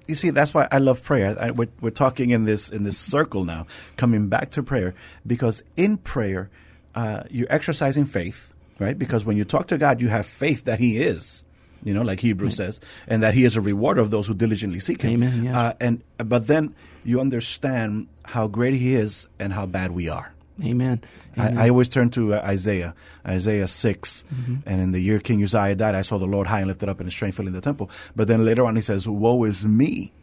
You 0.05 0.15
see, 0.15 0.29
that's 0.29 0.53
why 0.53 0.67
I 0.71 0.77
love 0.77 1.03
prayer. 1.03 1.35
I, 1.39 1.51
we're, 1.51 1.67
we're 1.81 1.89
talking 1.89 2.29
in 2.29 2.45
this 2.45 2.69
in 2.69 2.83
this 2.83 2.97
circle 2.97 3.43
now, 3.43 3.67
coming 3.97 4.29
back 4.29 4.51
to 4.51 4.63
prayer, 4.63 4.93
because 5.25 5.61
in 5.75 5.97
prayer, 5.97 6.49
uh, 6.95 7.23
you're 7.29 7.47
exercising 7.49 8.05
faith, 8.05 8.53
right? 8.79 8.97
Because 8.97 9.25
when 9.25 9.35
you 9.35 9.43
talk 9.43 9.67
to 9.67 9.77
God, 9.77 10.01
you 10.01 10.07
have 10.07 10.25
faith 10.25 10.65
that 10.65 10.79
He 10.79 10.97
is 10.97 11.43
you 11.87 11.93
know, 11.93 12.01
like 12.01 12.19
Hebrews 12.19 12.59
right. 12.59 12.67
says, 12.67 12.79
and 13.07 13.23
that 13.23 13.33
He 13.33 13.45
is 13.45 13.55
a 13.55 13.61
rewarder 13.61 14.01
of 14.01 14.11
those 14.11 14.27
who 14.27 14.33
diligently 14.33 14.79
seek 14.79 15.01
Him. 15.01 15.23
Amen. 15.23 15.45
Yes. 15.45 15.55
Uh, 15.55 15.73
and 15.79 16.03
but 16.17 16.47
then 16.47 16.75
you 17.03 17.21
understand 17.21 18.07
how 18.25 18.47
great 18.47 18.73
He 18.73 18.93
is 18.93 19.27
and 19.39 19.53
how 19.53 19.65
bad 19.65 19.91
we 19.91 20.09
are. 20.09 20.33
Amen. 20.63 21.01
Amen. 21.37 21.57
I, 21.57 21.65
I, 21.65 21.69
always 21.69 21.87
turn 21.87 22.09
to 22.11 22.33
uh, 22.33 22.41
Isaiah, 22.43 22.95
Isaiah 23.25 23.67
6. 23.67 24.25
Mm-hmm. 24.33 24.55
And 24.65 24.81
in 24.81 24.91
the 24.91 24.99
year 24.99 25.19
King 25.19 25.43
Uzziah 25.43 25.75
died, 25.75 25.93
I 25.93 26.01
saw 26.01 26.17
the 26.17 26.25
Lord 26.25 26.47
high 26.47 26.59
and 26.59 26.67
lifted 26.67 26.89
up 26.89 26.99
and 26.99 27.05
his 27.05 27.13
strength 27.13 27.37
filling 27.37 27.53
the 27.53 27.61
temple. 27.61 27.91
But 28.15 28.27
then 28.27 28.43
later 28.43 28.65
on, 28.65 28.75
he 28.75 28.81
says, 28.81 29.07
Woe 29.07 29.43
is 29.43 29.63
me. 29.63 30.13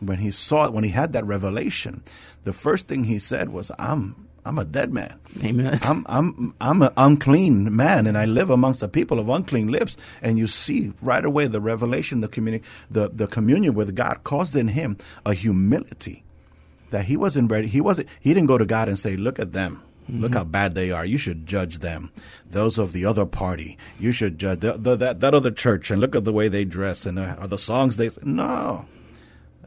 When 0.00 0.18
he 0.18 0.30
saw 0.30 0.64
it, 0.64 0.72
when 0.72 0.82
he 0.82 0.90
had 0.90 1.12
that 1.12 1.26
revelation, 1.26 2.02
the 2.44 2.54
first 2.54 2.88
thing 2.88 3.04
he 3.04 3.18
said 3.18 3.50
was, 3.50 3.70
I'm 3.78 4.28
I'm 4.44 4.58
a 4.58 4.64
dead 4.64 4.92
man. 4.92 5.18
Amen. 5.44 5.78
I'm 5.82 6.04
I'm 6.08 6.54
I'm 6.60 6.82
an 6.82 6.92
unclean 6.96 7.74
man, 7.74 8.06
and 8.06 8.18
I 8.18 8.24
live 8.24 8.50
amongst 8.50 8.82
a 8.82 8.88
people 8.88 9.20
of 9.20 9.28
unclean 9.28 9.68
lips. 9.68 9.96
And 10.20 10.36
you 10.36 10.46
see 10.46 10.92
right 11.00 11.24
away 11.24 11.46
the 11.46 11.60
revelation, 11.60 12.20
the 12.20 12.28
communion, 12.28 12.64
the 12.90 13.08
the 13.08 13.28
communion 13.28 13.74
with 13.74 13.94
God 13.94 14.24
caused 14.24 14.56
in 14.56 14.68
him 14.68 14.98
a 15.24 15.32
humility 15.32 16.24
that 16.90 17.04
he 17.04 17.16
wasn't 17.16 17.50
ready. 17.50 17.68
He 17.68 17.80
wasn't. 17.80 18.08
He 18.20 18.34
didn't 18.34 18.48
go 18.48 18.58
to 18.58 18.64
God 18.64 18.88
and 18.88 18.98
say, 18.98 19.16
"Look 19.16 19.38
at 19.38 19.52
them." 19.52 19.82
Mm-hmm. 20.10 20.22
Look 20.22 20.34
how 20.34 20.42
bad 20.42 20.74
they 20.74 20.90
are. 20.90 21.04
You 21.06 21.18
should 21.18 21.46
judge 21.46 21.78
them. 21.78 22.10
Those 22.50 22.76
of 22.76 22.92
the 22.92 23.04
other 23.04 23.24
party, 23.24 23.78
you 24.00 24.10
should 24.10 24.36
judge 24.36 24.58
the, 24.58 24.72
the, 24.72 24.96
that 24.96 25.20
that 25.20 25.34
other 25.34 25.52
church, 25.52 25.92
and 25.92 26.00
look 26.00 26.16
at 26.16 26.24
the 26.24 26.32
way 26.32 26.48
they 26.48 26.64
dress 26.64 27.06
and 27.06 27.16
uh, 27.16 27.46
the 27.46 27.58
songs 27.58 27.96
they. 27.96 28.10
No, 28.22 28.86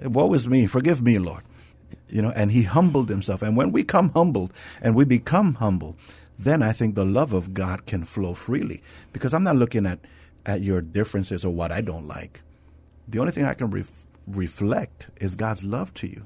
woe 0.04 0.34
is 0.34 0.50
me. 0.50 0.68
Forgive 0.68 1.02
me, 1.02 1.18
Lord 1.18 1.44
you 2.10 2.22
know, 2.22 2.32
and 2.36 2.52
he 2.52 2.64
humbled 2.64 3.10
himself. 3.10 3.42
And 3.42 3.58
when 3.58 3.72
we 3.72 3.84
come 3.84 4.10
humbled 4.10 4.54
and 4.82 4.96
we 4.96 5.06
become 5.06 5.56
humble, 5.56 5.96
then 6.38 6.62
I 6.62 6.72
think 6.72 6.96
the 6.96 7.06
love 7.06 7.34
of 7.34 7.54
God 7.54 7.86
can 7.86 8.04
flow 8.04 8.34
freely 8.34 8.82
because 9.14 9.34
I'm 9.34 9.44
not 9.44 9.56
looking 9.56 9.86
at, 9.86 10.00
at 10.46 10.62
your 10.62 10.82
differences 10.82 11.46
or 11.46 11.54
what 11.54 11.72
I 11.72 11.82
don't 11.82 12.08
like. 12.08 12.42
The 13.08 13.20
only 13.20 13.32
thing 13.32 13.46
I 13.46 13.54
can 13.54 13.70
ref- 13.70 14.06
reflect 14.28 15.10
is 15.18 15.36
God's 15.36 15.64
love 15.64 15.94
to 15.96 16.08
you. 16.08 16.26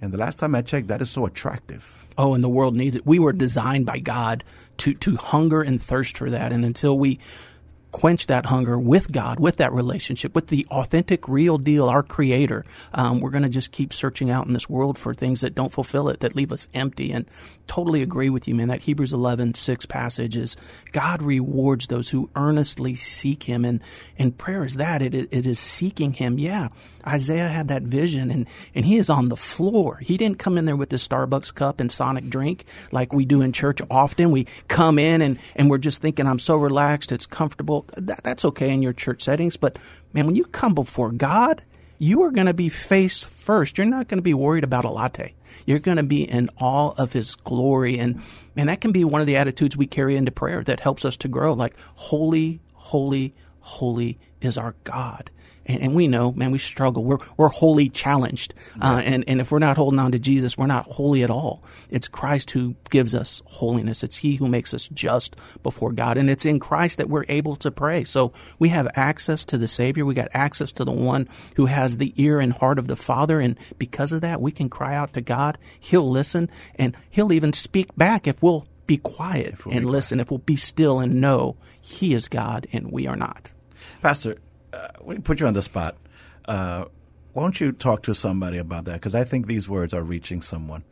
And 0.00 0.12
the 0.12 0.18
last 0.18 0.38
time 0.38 0.54
I 0.54 0.62
checked, 0.62 0.88
that 0.88 1.02
is 1.02 1.10
so 1.10 1.26
attractive. 1.26 2.06
Oh, 2.16 2.34
and 2.34 2.42
the 2.42 2.48
world 2.48 2.74
needs 2.74 2.96
it. 2.96 3.06
We 3.06 3.18
were 3.18 3.32
designed 3.32 3.86
by 3.86 3.98
God 3.98 4.44
to, 4.78 4.94
to 4.94 5.16
hunger 5.16 5.62
and 5.62 5.80
thirst 5.80 6.16
for 6.18 6.30
that. 6.30 6.52
And 6.52 6.64
until 6.64 6.98
we 6.98 7.18
quench 7.92 8.26
that 8.26 8.46
hunger 8.46 8.78
with 8.78 9.10
God, 9.12 9.40
with 9.40 9.56
that 9.56 9.72
relationship, 9.72 10.34
with 10.34 10.48
the 10.48 10.66
authentic, 10.70 11.28
real 11.28 11.58
deal, 11.58 11.88
our 11.88 12.02
Creator. 12.02 12.64
Um, 12.92 13.20
we're 13.20 13.30
going 13.30 13.42
to 13.42 13.48
just 13.48 13.72
keep 13.72 13.92
searching 13.92 14.30
out 14.30 14.46
in 14.46 14.52
this 14.52 14.68
world 14.68 14.98
for 14.98 15.14
things 15.14 15.40
that 15.40 15.54
don't 15.54 15.72
fulfill 15.72 16.08
it, 16.08 16.20
that 16.20 16.36
leave 16.36 16.52
us 16.52 16.68
empty. 16.74 17.12
And 17.12 17.26
totally 17.66 18.02
agree 18.02 18.30
with 18.30 18.48
you, 18.48 18.54
man. 18.54 18.68
That 18.68 18.82
Hebrews 18.82 19.12
11, 19.12 19.54
6 19.54 19.86
passage 19.86 20.36
is 20.36 20.56
God 20.92 21.22
rewards 21.22 21.86
those 21.86 22.10
who 22.10 22.30
earnestly 22.34 22.94
seek 22.94 23.44
Him. 23.44 23.64
And, 23.64 23.80
and 24.18 24.36
prayer 24.36 24.64
is 24.64 24.76
that. 24.76 25.02
It, 25.02 25.14
it 25.14 25.46
is 25.46 25.58
seeking 25.58 26.14
Him. 26.14 26.38
Yeah. 26.38 26.68
Isaiah 27.06 27.48
had 27.48 27.68
that 27.68 27.82
vision 27.82 28.30
and, 28.30 28.48
and 28.74 28.84
he 28.84 28.96
is 28.96 29.08
on 29.08 29.28
the 29.28 29.36
floor. 29.36 29.96
He 30.02 30.16
didn't 30.16 30.38
come 30.38 30.58
in 30.58 30.66
there 30.66 30.76
with 30.76 30.90
the 30.90 30.96
Starbucks 30.96 31.54
cup 31.54 31.80
and 31.80 31.90
Sonic 31.90 32.28
drink 32.28 32.64
like 32.92 33.12
we 33.12 33.24
do 33.24 33.40
in 33.40 33.52
church 33.52 33.80
often. 33.90 34.30
We 34.30 34.46
come 34.68 34.98
in 34.98 35.22
and, 35.22 35.38
and 35.56 35.70
we're 35.70 35.78
just 35.78 36.02
thinking, 36.02 36.26
I'm 36.26 36.38
so 36.38 36.56
relaxed. 36.56 37.12
It's 37.12 37.26
comfortable. 37.26 37.77
That, 37.96 38.22
that's 38.22 38.44
okay 38.44 38.72
in 38.72 38.82
your 38.82 38.92
church 38.92 39.22
settings. 39.22 39.56
But 39.56 39.78
man, 40.12 40.26
when 40.26 40.34
you 40.34 40.44
come 40.44 40.74
before 40.74 41.10
God, 41.10 41.62
you 41.98 42.22
are 42.22 42.30
going 42.30 42.46
to 42.46 42.54
be 42.54 42.68
face 42.68 43.24
first. 43.24 43.76
You're 43.76 43.86
not 43.86 44.08
going 44.08 44.18
to 44.18 44.22
be 44.22 44.34
worried 44.34 44.64
about 44.64 44.84
a 44.84 44.90
latte. 44.90 45.34
You're 45.66 45.80
going 45.80 45.96
to 45.96 46.02
be 46.02 46.22
in 46.22 46.48
awe 46.58 46.94
of 46.96 47.12
his 47.12 47.34
glory. 47.34 47.98
And 47.98 48.22
and 48.56 48.68
that 48.68 48.80
can 48.80 48.92
be 48.92 49.04
one 49.04 49.20
of 49.20 49.26
the 49.26 49.36
attitudes 49.36 49.76
we 49.76 49.86
carry 49.86 50.16
into 50.16 50.32
prayer 50.32 50.62
that 50.64 50.80
helps 50.80 51.04
us 51.04 51.16
to 51.18 51.28
grow. 51.28 51.52
Like, 51.52 51.74
holy, 51.94 52.60
holy, 52.74 53.34
holy 53.60 54.18
is 54.40 54.56
our 54.56 54.74
God. 54.84 55.30
And, 55.68 55.82
and 55.82 55.94
we 55.94 56.08
know, 56.08 56.32
man, 56.32 56.50
we 56.50 56.58
struggle. 56.58 57.04
We're, 57.04 57.18
we're 57.36 57.48
wholly 57.48 57.88
challenged. 57.90 58.54
Uh, 58.80 59.02
and, 59.04 59.24
and 59.28 59.40
if 59.40 59.52
we're 59.52 59.58
not 59.58 59.76
holding 59.76 60.00
on 60.00 60.12
to 60.12 60.18
Jesus, 60.18 60.56
we're 60.56 60.66
not 60.66 60.86
holy 60.86 61.22
at 61.22 61.30
all. 61.30 61.62
It's 61.90 62.08
Christ 62.08 62.52
who 62.52 62.74
gives 62.90 63.14
us 63.14 63.42
holiness. 63.44 64.02
It's 64.02 64.16
He 64.16 64.36
who 64.36 64.48
makes 64.48 64.72
us 64.72 64.88
just 64.88 65.36
before 65.62 65.92
God. 65.92 66.16
And 66.16 66.30
it's 66.30 66.46
in 66.46 66.58
Christ 66.58 66.98
that 66.98 67.10
we're 67.10 67.26
able 67.28 67.54
to 67.56 67.70
pray. 67.70 68.04
So 68.04 68.32
we 68.58 68.70
have 68.70 68.88
access 68.94 69.44
to 69.44 69.58
the 69.58 69.68
Savior. 69.68 70.04
We 70.04 70.14
got 70.14 70.28
access 70.32 70.72
to 70.72 70.84
the 70.84 70.92
one 70.92 71.28
who 71.56 71.66
has 71.66 71.98
the 71.98 72.14
ear 72.16 72.40
and 72.40 72.52
heart 72.52 72.78
of 72.78 72.88
the 72.88 72.96
Father. 72.96 73.38
And 73.38 73.58
because 73.78 74.12
of 74.12 74.22
that, 74.22 74.40
we 74.40 74.50
can 74.50 74.70
cry 74.70 74.94
out 74.94 75.12
to 75.12 75.20
God. 75.20 75.58
He'll 75.78 76.08
listen 76.08 76.50
and 76.76 76.96
He'll 77.10 77.32
even 77.32 77.52
speak 77.52 77.94
back 77.96 78.26
if 78.26 78.42
we'll 78.42 78.66
be 78.86 78.96
quiet 78.96 79.66
we'll 79.66 79.74
and 79.74 79.84
be 79.84 79.90
listen, 79.90 80.16
quiet. 80.16 80.26
if 80.26 80.30
we'll 80.30 80.38
be 80.38 80.56
still 80.56 80.98
and 80.98 81.20
know 81.20 81.56
He 81.80 82.14
is 82.14 82.26
God 82.26 82.66
and 82.72 82.90
we 82.90 83.06
are 83.06 83.16
not. 83.16 83.52
Pastor, 84.00 84.38
uh, 84.72 84.88
we 85.02 85.18
put 85.18 85.40
you 85.40 85.46
on 85.46 85.54
the 85.54 85.62
spot. 85.62 85.96
Uh, 86.46 86.86
won't 87.34 87.60
you 87.60 87.72
talk 87.72 88.02
to 88.02 88.14
somebody 88.14 88.58
about 88.58 88.84
that? 88.86 88.94
Because 88.94 89.14
I 89.14 89.24
think 89.24 89.46
these 89.46 89.68
words 89.68 89.94
are 89.94 90.02
reaching 90.02 90.42
someone, 90.42 90.84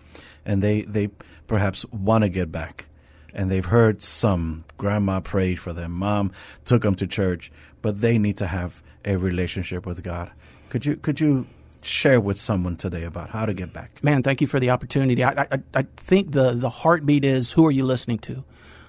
and 0.44 0.62
they 0.62 0.82
they 0.82 1.08
perhaps 1.46 1.84
want 1.86 2.22
to 2.22 2.28
get 2.28 2.52
back, 2.52 2.86
and 3.34 3.50
they've 3.50 3.64
heard 3.64 4.02
some 4.02 4.64
grandma 4.78 5.20
prayed 5.20 5.58
for 5.58 5.72
them, 5.72 5.92
mom 5.92 6.32
took 6.64 6.82
them 6.82 6.94
to 6.96 7.06
church, 7.06 7.50
but 7.82 8.00
they 8.00 8.18
need 8.18 8.36
to 8.36 8.46
have 8.46 8.82
a 9.04 9.16
relationship 9.16 9.86
with 9.86 10.02
God. 10.02 10.30
Could 10.68 10.86
you 10.86 10.96
could 10.96 11.20
you 11.20 11.46
share 11.82 12.20
with 12.20 12.38
someone 12.38 12.76
today 12.76 13.04
about 13.04 13.30
how 13.30 13.46
to 13.46 13.54
get 13.54 13.72
back? 13.72 14.02
Man, 14.02 14.22
thank 14.22 14.40
you 14.40 14.46
for 14.46 14.60
the 14.60 14.70
opportunity. 14.70 15.24
I 15.24 15.42
I, 15.50 15.58
I 15.74 15.82
think 15.96 16.32
the 16.32 16.52
the 16.52 16.70
heartbeat 16.70 17.24
is 17.24 17.52
who 17.52 17.66
are 17.66 17.70
you 17.70 17.84
listening 17.84 18.18
to? 18.20 18.44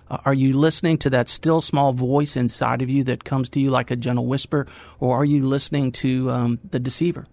Uh, 0.10 0.18
are 0.26 0.34
you 0.34 0.58
listening 0.58 0.98
to 1.00 1.10
that 1.10 1.28
still 1.28 1.62
small 1.62 1.94
voice 1.94 2.36
inside 2.36 2.82
of 2.82 2.90
you 2.90 3.04
that 3.04 3.24
comes 3.24 3.50
to 3.50 3.60
you 3.60 3.70
like 3.70 3.92
a 3.92 3.96
gentle 3.96 4.26
whisper, 4.26 4.66
or 5.00 5.18
are 5.18 5.26
you 5.26 5.46
listening 5.46 5.92
to 5.92 6.30
um, 6.30 6.60
the 6.70 6.80
deceiver? 6.80 7.26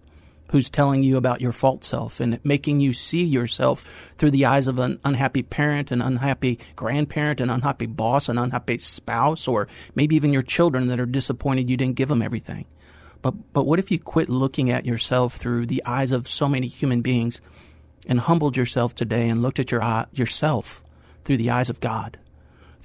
Who's 0.51 0.69
telling 0.69 1.03
you 1.03 1.17
about 1.17 1.41
your 1.41 1.51
false 1.51 1.87
self 1.87 2.19
and 2.19 2.39
making 2.43 2.79
you 2.79 2.93
see 2.93 3.23
yourself 3.23 3.83
through 4.17 4.31
the 4.31 4.45
eyes 4.45 4.67
of 4.67 4.77
an 4.79 4.99
unhappy 5.03 5.41
parent, 5.41 5.91
an 5.91 6.01
unhappy 6.01 6.59
grandparent, 6.75 7.41
an 7.41 7.49
unhappy 7.49 7.87
boss, 7.87 8.29
an 8.29 8.37
unhappy 8.37 8.77
spouse, 8.77 9.47
or 9.47 9.67
maybe 9.95 10.15
even 10.15 10.31
your 10.31 10.43
children 10.43 10.87
that 10.87 10.99
are 10.99 11.05
disappointed 11.07 11.69
you 11.69 11.77
didn't 11.77 11.95
give 11.95 12.09
them 12.09 12.21
everything? 12.21 12.65
But, 13.21 13.53
but 13.53 13.65
what 13.65 13.79
if 13.79 13.89
you 13.89 13.97
quit 13.97 14.29
looking 14.29 14.69
at 14.69 14.85
yourself 14.85 15.35
through 15.35 15.65
the 15.65 15.83
eyes 15.83 16.11
of 16.11 16.27
so 16.27 16.47
many 16.47 16.67
human 16.67 17.01
beings 17.01 17.41
and 18.05 18.19
humbled 18.19 18.55
yourself 18.55 18.93
today 18.93 19.27
and 19.27 19.41
looked 19.41 19.59
at 19.59 19.71
your, 19.71 20.05
yourself 20.13 20.83
through 21.23 21.37
the 21.37 21.49
eyes 21.49 21.71
of 21.71 21.79
God? 21.79 22.19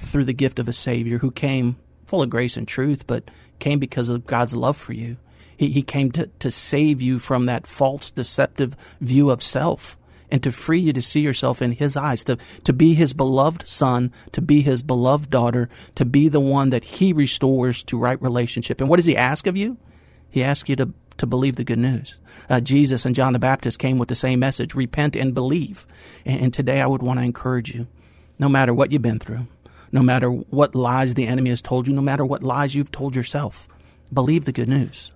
Through 0.01 0.25
the 0.25 0.33
gift 0.33 0.59
of 0.59 0.69
a 0.69 0.73
Savior 0.73 1.19
who 1.19 1.31
came 1.31 1.77
full 2.07 2.23
of 2.23 2.31
grace 2.31 2.57
and 2.57 2.67
truth, 2.67 3.07
but 3.07 3.31
came 3.59 3.79
because 3.79 4.09
of 4.09 4.27
God's 4.27 4.55
love 4.55 4.77
for 4.77 4.93
you. 4.93 5.17
He, 5.57 5.69
he 5.69 5.83
came 5.83 6.11
to, 6.13 6.27
to 6.39 6.51
save 6.51 7.01
you 7.01 7.19
from 7.19 7.47
that 7.47 7.67
false, 7.67 8.11
deceptive 8.11 8.75
view 9.01 9.31
of 9.31 9.43
self 9.43 9.97
and 10.31 10.43
to 10.43 10.53
free 10.53 10.79
you 10.79 10.93
to 10.93 11.03
see 11.03 11.21
yourself 11.21 11.61
in 11.61 11.73
His 11.73 11.97
eyes, 11.97 12.25
to, 12.25 12.39
to 12.65 12.73
be 12.73 12.95
His 12.95 13.13
beloved 13.13 13.69
son, 13.69 14.13
to 14.33 14.41
be 14.41 14.63
His 14.63 14.83
beloved 14.83 15.31
daughter, 15.31 15.69
to 15.97 16.05
be 16.05 16.29
the 16.29 16.41
one 16.41 16.71
that 16.71 16.85
He 16.85 17.13
restores 17.13 17.83
to 17.85 17.99
right 17.99 18.21
relationship. 18.23 18.81
And 18.81 18.89
what 18.89 18.97
does 18.97 19.07
He 19.07 19.17
ask 19.17 19.47
of 19.47 19.57
you? 19.57 19.77
He 20.31 20.43
asks 20.43 20.69
you 20.69 20.77
to, 20.77 20.93
to 21.17 21.27
believe 21.27 21.57
the 21.57 21.65
good 21.65 21.79
news. 21.79 22.17
Uh, 22.49 22.61
Jesus 22.61 23.05
and 23.05 23.15
John 23.15 23.33
the 23.33 23.39
Baptist 23.39 23.79
came 23.79 23.99
with 23.99 24.09
the 24.09 24.15
same 24.15 24.39
message 24.39 24.75
repent 24.75 25.17
and 25.17 25.35
believe. 25.35 25.87
And, 26.25 26.41
and 26.41 26.53
today 26.53 26.81
I 26.81 26.87
would 26.87 27.03
want 27.03 27.19
to 27.19 27.25
encourage 27.25 27.75
you, 27.75 27.89
no 28.39 28.49
matter 28.49 28.73
what 28.73 28.93
you've 28.93 29.03
been 29.03 29.19
through, 29.19 29.47
no 29.93 30.03
matter 30.03 30.31
what 30.31 30.75
lies 30.75 31.15
the 31.15 31.27
enemy 31.27 31.51
has 31.51 31.63
told 31.63 31.89
you, 31.89 31.95
no 31.95 32.03
matter 32.03 32.25
what 32.25 32.43
lies 32.43 32.75
you've 32.75 32.93
told 32.93 33.17
yourself. 33.17 33.69
Believe 34.13 34.45
the 34.45 34.53
good 34.53 34.69
news. 34.69 35.13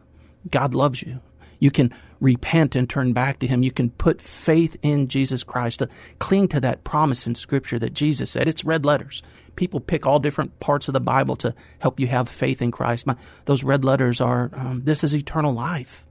God 0.50 0.74
loves 0.74 1.02
you. 1.02 1.20
You 1.58 1.70
can 1.70 1.92
repent 2.20 2.74
and 2.74 2.88
turn 2.88 3.12
back 3.12 3.38
to 3.38 3.46
Him. 3.46 3.62
You 3.62 3.70
can 3.70 3.90
put 3.90 4.20
faith 4.20 4.76
in 4.82 5.08
Jesus 5.08 5.44
Christ 5.44 5.78
to 5.78 5.88
cling 6.18 6.48
to 6.48 6.60
that 6.60 6.84
promise 6.84 7.26
in 7.26 7.34
Scripture 7.34 7.78
that 7.78 7.94
Jesus 7.94 8.30
said. 8.30 8.48
It's 8.48 8.64
red 8.64 8.84
letters. 8.84 9.22
People 9.56 9.80
pick 9.80 10.06
all 10.06 10.18
different 10.18 10.58
parts 10.60 10.88
of 10.88 10.94
the 10.94 11.00
Bible 11.00 11.36
to 11.36 11.54
help 11.78 12.00
you 12.00 12.06
have 12.08 12.28
faith 12.28 12.60
in 12.60 12.70
Christ. 12.70 13.06
My, 13.06 13.16
those 13.44 13.64
red 13.64 13.84
letters 13.84 14.20
are 14.20 14.50
um, 14.54 14.82
this 14.84 15.04
is 15.04 15.14
eternal 15.14 15.52
life. 15.52 16.06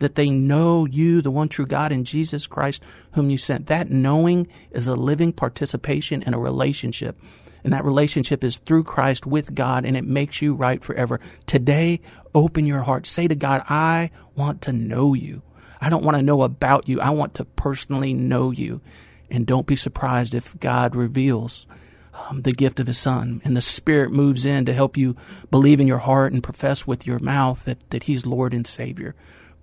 That 0.00 0.14
they 0.14 0.30
know 0.30 0.86
you, 0.86 1.20
the 1.20 1.30
one 1.30 1.48
true 1.48 1.66
God, 1.66 1.92
and 1.92 2.06
Jesus 2.06 2.46
Christ, 2.46 2.82
whom 3.12 3.28
you 3.28 3.36
sent. 3.36 3.66
That 3.66 3.90
knowing 3.90 4.48
is 4.70 4.86
a 4.86 4.96
living 4.96 5.32
participation 5.32 6.22
in 6.22 6.32
a 6.32 6.38
relationship 6.38 7.18
and 7.64 7.72
that 7.72 7.84
relationship 7.84 8.42
is 8.44 8.58
through 8.58 8.84
Christ 8.84 9.26
with 9.26 9.54
God, 9.54 9.84
and 9.84 9.96
it 9.96 10.04
makes 10.04 10.40
you 10.40 10.54
right 10.54 10.82
forever. 10.82 11.20
Today, 11.46 12.00
open 12.34 12.66
your 12.66 12.82
heart. 12.82 13.06
Say 13.06 13.28
to 13.28 13.34
God, 13.34 13.62
I 13.68 14.10
want 14.34 14.62
to 14.62 14.72
know 14.72 15.14
you. 15.14 15.42
I 15.80 15.88
don't 15.88 16.04
want 16.04 16.16
to 16.16 16.22
know 16.22 16.42
about 16.42 16.88
you. 16.88 17.00
I 17.00 17.10
want 17.10 17.34
to 17.34 17.44
personally 17.44 18.12
know 18.12 18.50
you. 18.50 18.80
And 19.30 19.46
don't 19.46 19.66
be 19.66 19.76
surprised 19.76 20.34
if 20.34 20.58
God 20.58 20.94
reveals 20.94 21.66
um, 22.12 22.42
the 22.42 22.52
gift 22.52 22.80
of 22.80 22.86
His 22.86 22.98
Son 22.98 23.40
and 23.44 23.56
the 23.56 23.62
Spirit 23.62 24.10
moves 24.10 24.44
in 24.44 24.64
to 24.66 24.72
help 24.72 24.96
you 24.96 25.16
believe 25.50 25.80
in 25.80 25.86
your 25.86 25.98
heart 25.98 26.32
and 26.32 26.42
profess 26.42 26.86
with 26.86 27.06
your 27.06 27.18
mouth 27.20 27.64
that, 27.64 27.78
that 27.90 28.04
He's 28.04 28.26
Lord 28.26 28.52
and 28.52 28.66
Savior. 28.66 29.14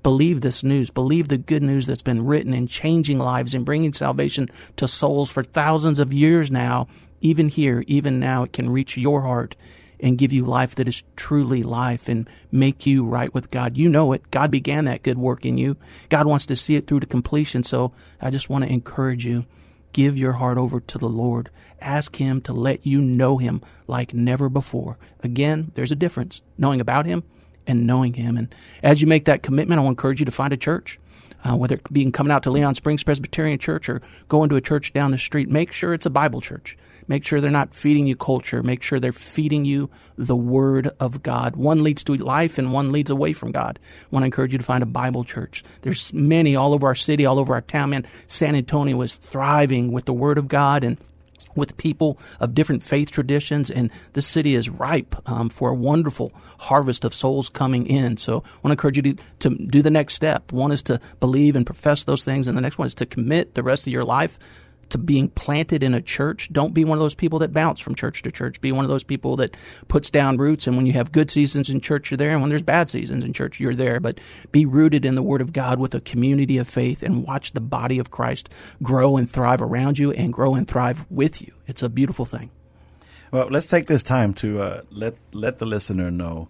Believe 0.04 0.42
this 0.42 0.64
news. 0.64 0.90
Believe 0.90 1.28
the 1.28 1.38
good 1.38 1.64
news 1.64 1.86
that's 1.86 2.02
been 2.02 2.26
written 2.26 2.54
and 2.54 2.70
changing 2.70 3.20
lives 3.20 3.54
and 3.54 3.66
bringing 3.66 3.92
salvation 3.92 4.50
to 4.78 4.88
souls 4.88 5.32
for 5.32 5.44
thousands 5.44 6.00
of 6.00 6.14
years 6.14 6.50
now 6.50 6.88
even 7.22 7.50
here, 7.50 7.84
even 7.88 8.20
now, 8.20 8.44
it 8.44 8.54
can 8.54 8.70
reach 8.70 8.98
your 8.98 9.22
heart 9.22 9.56
and 10.00 10.18
give 10.18 10.32
you 10.32 10.46
life 10.46 10.76
that 10.76 10.88
is 10.88 11.04
truly 11.16 11.64
life 11.64 12.08
and 12.08 12.30
make 12.52 12.86
you 12.86 13.06
right 13.06 13.34
with 13.34 13.50
God. 13.50 13.78
You 13.78 13.90
know 13.90 14.14
it. 14.14 14.30
God 14.30 14.52
began 14.52 14.86
that 14.86 15.04
good 15.04 15.18
work 15.18 15.46
in 15.46 15.58
you. 15.58 15.78
God 16.10 16.28
wants 16.28 16.46
to 16.48 16.56
see 16.56 16.76
it 16.76 16.88
through 16.88 17.00
to 17.00 17.08
completion. 17.08 17.64
So 17.64 17.94
I 18.22 18.30
just 18.30 18.50
want 18.50 18.64
to 18.64 18.72
encourage 18.72 19.26
you. 19.26 19.46
Give 19.94 20.18
your 20.18 20.34
heart 20.34 20.60
over 20.60 20.80
to 20.80 20.98
the 21.00 21.10
Lord. 21.10 21.50
Ask 21.82 22.18
Him 22.18 22.42
to 22.42 22.54
let 22.54 22.86
you 22.86 23.02
know 23.02 23.38
Him 23.38 23.62
like 23.88 24.14
never 24.14 24.50
before. 24.50 24.98
Again, 25.24 25.72
there's 25.74 25.92
a 25.92 25.96
difference 25.96 26.42
knowing 26.58 26.80
about 26.80 27.08
Him 27.08 27.24
and 27.66 27.88
knowing 27.88 28.14
Him. 28.14 28.38
And 28.38 28.54
as 28.84 29.02
you 29.02 29.08
make 29.08 29.26
that 29.26 29.42
commitment, 29.42 29.80
I 29.80 29.84
to 29.84 29.90
encourage 29.90 30.20
you 30.20 30.26
to 30.26 30.32
find 30.32 30.54
a 30.54 30.58
church 30.58 31.00
uh, 31.48 31.56
whether 31.56 31.76
it 31.76 31.94
be 31.94 32.10
coming 32.12 32.32
out 32.32 32.44
to 32.44 32.52
Leon 32.52 32.76
Springs 32.76 33.04
Presbyterian 33.04 33.60
Church 33.60 33.90
or 33.90 34.02
going 34.28 34.50
to 34.50 34.56
a 34.56 34.62
church 34.62 34.94
down 34.94 35.12
the 35.12 35.18
street, 35.18 35.50
make 35.50 35.72
sure 35.72 35.94
it's 35.94 36.06
a 36.06 36.12
Bible 36.12 36.42
church. 36.42 36.78
Make 37.08 37.26
sure 37.26 37.40
they're 37.40 37.52
not 37.52 37.74
feeding 37.74 38.06
you 38.06 38.16
culture. 38.16 38.62
Make 38.62 38.84
sure 38.84 39.00
they're 39.00 39.14
feeding 39.14 39.64
you 39.64 39.90
the 40.18 40.36
Word 40.36 40.90
of 41.00 41.24
God. 41.24 41.56
One 41.56 41.84
leads 41.84 42.04
to 42.06 42.16
life 42.16 42.58
and 42.58 42.74
one 42.74 42.92
leads 42.92 43.10
away 43.10 43.34
from 43.34 43.52
God. 43.52 43.80
I 43.82 44.08
want 44.12 44.24
to 44.24 44.26
encourage 44.26 44.52
you 44.52 44.58
to 44.58 44.64
find 44.64 44.84
a 44.84 44.88
Bible 44.88 45.24
church. 45.24 45.64
There's 45.82 46.14
many 46.14 46.56
all 46.56 46.74
over 46.74 46.88
our 46.88 46.96
city, 46.96 47.26
all 47.26 47.40
over 47.40 47.54
our 47.54 47.62
town. 47.62 47.92
Man, 47.92 48.06
San 48.28 48.56
Antonio 48.56 49.02
is 49.02 49.16
thriving 49.16 49.92
with 49.92 50.06
the 50.06 50.14
Word 50.14 50.38
of 50.38 50.48
God 50.48 50.84
and 50.84 50.98
with 51.58 51.76
people 51.76 52.18
of 52.40 52.56
different 52.56 52.84
faith 52.84 53.12
traditions, 53.12 53.70
and 53.70 53.92
this 54.14 54.26
city 54.26 54.56
is 54.56 54.70
ripe 54.70 55.16
um, 55.30 55.50
for 55.50 55.70
a 55.72 55.76
wonderful 55.76 56.32
harvest 56.60 57.04
of 57.04 57.14
souls 57.14 57.50
coming 57.50 57.86
in. 57.88 58.16
So 58.16 58.38
I 58.38 58.60
want 58.64 58.66
to 58.66 58.72
encourage 58.72 58.98
you 58.98 59.04
to, 59.04 59.16
to 59.40 59.50
do 59.50 59.82
the 59.82 59.90
next 59.90 60.14
step. 60.14 60.54
One 60.54 60.72
is 60.72 60.84
to 60.84 61.02
believe 61.20 61.56
and 61.56 61.66
profess 61.66 62.06
those 62.06 62.24
things, 62.24 62.48
and 62.48 62.58
the 62.58 62.62
next 62.62 62.78
one 62.78 62.88
is 62.88 62.96
to 62.96 63.06
commit 63.06 63.56
the 63.56 63.64
rest 63.64 63.88
of 63.88 63.94
your 63.94 64.06
life 64.06 64.40
to 64.90 64.98
being 64.98 65.30
planted 65.30 65.84
in 65.84 65.94
a 65.94 66.02
church. 66.02 66.50
Don't 66.52 66.74
be 66.74 66.86
one 66.86 66.98
of 66.98 67.02
those 67.02 67.16
people 67.16 67.40
that 67.40 67.54
bounce 67.54 67.80
from 67.80 67.96
church 67.96 68.22
to 68.24 68.32
church. 68.32 68.62
Be 68.62 68.72
one 68.72 68.86
of 68.86 68.90
those 68.90 69.04
people 69.04 69.36
that 69.38 69.56
puts 69.88 70.10
down 70.10 70.38
roots. 70.38 70.68
And 70.68 70.76
when 70.76 70.86
you 70.86 70.94
have 70.94 71.12
good 71.12 71.32
seasons 71.32 71.70
in 71.70 71.82
church, 71.82 72.12
you're 72.12 72.18
there. 72.18 72.32
And 72.32 72.42
when 72.42 72.50
there's 72.50 72.64
bad 72.64 72.90
seasons 72.90 73.24
in 73.24 73.34
church, 73.34 73.60
you're 73.60 73.76
there. 73.76 74.00
But 74.00 74.20
be 74.52 74.66
rooted 74.66 75.06
in 75.06 75.16
the 75.16 75.24
Word 75.24 75.42
of 75.42 75.54
God 75.54 75.80
with 75.80 75.94
a 75.96 76.02
community 76.02 76.58
of 76.58 76.68
faith 76.68 77.04
and 77.04 77.24
watch 77.26 77.54
the 77.54 77.62
body 77.62 78.00
of 78.00 78.12
Christ 78.12 78.50
grow 78.82 79.18
and 79.18 79.30
thrive 79.30 79.62
around 79.62 79.98
you 79.98 80.12
and 80.12 80.34
grow 80.34 80.56
and 80.56 80.68
thrive 80.68 81.06
with 81.10 81.42
you. 81.42 81.54
It's 81.68 81.84
a 81.84 81.90
beautiful 81.90 82.26
thing. 82.26 82.52
Well, 83.32 83.50
let's 83.50 83.68
take 83.68 83.88
this 83.88 84.04
time 84.04 84.34
to 84.36 84.62
uh, 84.62 84.82
let 84.90 85.16
let 85.34 85.58
the 85.58 85.66
listener 85.66 86.10
know 86.10 86.48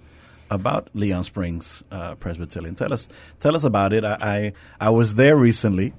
about 0.50 0.90
Leon 0.94 1.24
Springs 1.24 1.84
uh, 1.92 2.16
Presbyterian. 2.16 2.76
Tell 2.76 2.94
us 2.94 3.08
tell 3.40 3.56
us 3.56 3.64
about 3.64 3.94
it. 3.94 4.06
I, 4.06 4.18
I 4.22 4.54
I 4.80 4.90
was 4.92 5.16
there 5.16 5.36
recently, 5.36 5.94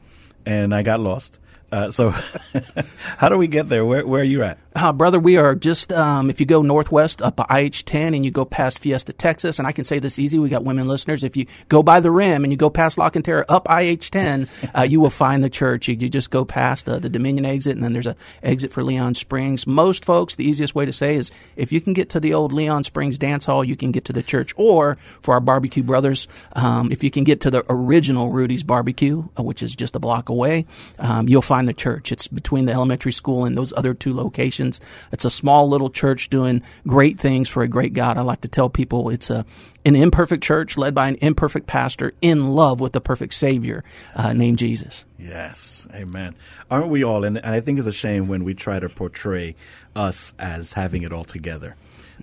and 0.46 0.74
I 0.74 0.82
got 0.82 1.00
lost. 1.00 1.40
Uh, 1.70 1.90
so, 1.90 2.10
how 3.18 3.28
do 3.28 3.36
we 3.36 3.48
get 3.48 3.68
there? 3.68 3.84
Where, 3.84 4.06
where 4.06 4.22
are 4.22 4.24
you 4.24 4.42
at? 4.42 4.58
Uh, 4.74 4.92
brother, 4.92 5.18
we 5.18 5.36
are 5.36 5.56
just, 5.56 5.92
um, 5.92 6.30
if 6.30 6.38
you 6.38 6.46
go 6.46 6.62
northwest 6.62 7.20
up 7.20 7.40
IH 7.50 7.82
10 7.84 8.14
and 8.14 8.24
you 8.24 8.30
go 8.30 8.44
past 8.44 8.78
Fiesta, 8.78 9.12
Texas, 9.12 9.58
and 9.58 9.66
I 9.66 9.72
can 9.72 9.82
say 9.82 9.98
this 9.98 10.20
easy, 10.20 10.38
we 10.38 10.48
got 10.48 10.62
women 10.62 10.86
listeners. 10.86 11.24
If 11.24 11.36
you 11.36 11.46
go 11.68 11.82
by 11.82 11.98
the 11.98 12.12
rim 12.12 12.44
and 12.44 12.52
you 12.52 12.56
go 12.56 12.70
past 12.70 12.96
La 12.96 13.10
Cantera 13.10 13.44
up 13.48 13.66
IH 13.68 14.10
10, 14.10 14.48
uh, 14.76 14.82
you 14.82 15.00
will 15.00 15.10
find 15.10 15.42
the 15.42 15.50
church. 15.50 15.88
You, 15.88 15.96
you 15.96 16.08
just 16.08 16.30
go 16.30 16.44
past 16.44 16.88
uh, 16.88 17.00
the 17.00 17.08
Dominion 17.08 17.44
exit, 17.44 17.74
and 17.74 17.82
then 17.82 17.92
there's 17.92 18.06
a 18.06 18.14
exit 18.40 18.70
for 18.70 18.84
Leon 18.84 19.14
Springs. 19.14 19.66
Most 19.66 20.04
folks, 20.04 20.36
the 20.36 20.48
easiest 20.48 20.76
way 20.76 20.84
to 20.84 20.92
say 20.92 21.16
is 21.16 21.32
if 21.56 21.72
you 21.72 21.80
can 21.80 21.92
get 21.92 22.10
to 22.10 22.20
the 22.20 22.32
old 22.32 22.52
Leon 22.52 22.84
Springs 22.84 23.18
dance 23.18 23.46
hall, 23.46 23.64
you 23.64 23.74
can 23.74 23.90
get 23.90 24.04
to 24.04 24.12
the 24.12 24.22
church. 24.22 24.54
Or 24.56 24.96
for 25.20 25.34
our 25.34 25.40
barbecue 25.40 25.82
brothers, 25.82 26.28
um, 26.52 26.92
if 26.92 27.02
you 27.02 27.10
can 27.10 27.24
get 27.24 27.40
to 27.40 27.50
the 27.50 27.64
original 27.68 28.30
Rudy's 28.30 28.62
barbecue, 28.62 29.28
uh, 29.36 29.42
which 29.42 29.60
is 29.60 29.74
just 29.74 29.96
a 29.96 29.98
block 29.98 30.28
away, 30.28 30.66
um, 31.00 31.28
you'll 31.28 31.42
find 31.42 31.57
find 31.58 31.66
the 31.66 31.74
church. 31.74 32.12
It's 32.12 32.28
between 32.28 32.66
the 32.66 32.72
elementary 32.72 33.10
school 33.10 33.44
and 33.44 33.58
those 33.58 33.72
other 33.76 33.92
two 33.92 34.14
locations. 34.14 34.80
It's 35.10 35.24
a 35.24 35.30
small 35.30 35.68
little 35.68 35.90
church 35.90 36.30
doing 36.30 36.62
great 36.86 37.18
things 37.18 37.48
for 37.48 37.64
a 37.64 37.68
great 37.68 37.94
God. 37.94 38.16
I 38.16 38.20
like 38.20 38.42
to 38.42 38.48
tell 38.48 38.70
people 38.70 39.10
it's 39.10 39.28
a 39.28 39.44
an 39.84 39.96
imperfect 39.96 40.44
church 40.44 40.76
led 40.76 40.94
by 40.94 41.08
an 41.08 41.16
imperfect 41.16 41.66
pastor 41.66 42.12
in 42.20 42.50
love 42.50 42.78
with 42.78 42.92
the 42.92 43.00
perfect 43.00 43.34
Savior 43.34 43.82
uh, 44.14 44.32
named 44.34 44.58
Jesus. 44.58 45.04
Yes, 45.18 45.88
amen. 45.92 46.36
Aren't 46.70 46.90
we 46.90 47.02
all? 47.02 47.24
And, 47.24 47.38
and 47.38 47.46
I 47.46 47.60
think 47.60 47.78
it's 47.78 47.88
a 47.88 47.92
shame 47.92 48.28
when 48.28 48.44
we 48.44 48.54
try 48.54 48.78
to 48.78 48.88
portray 48.88 49.56
us 49.96 50.34
as 50.38 50.74
having 50.74 51.02
it 51.02 51.12
all 51.12 51.24
together. 51.24 51.74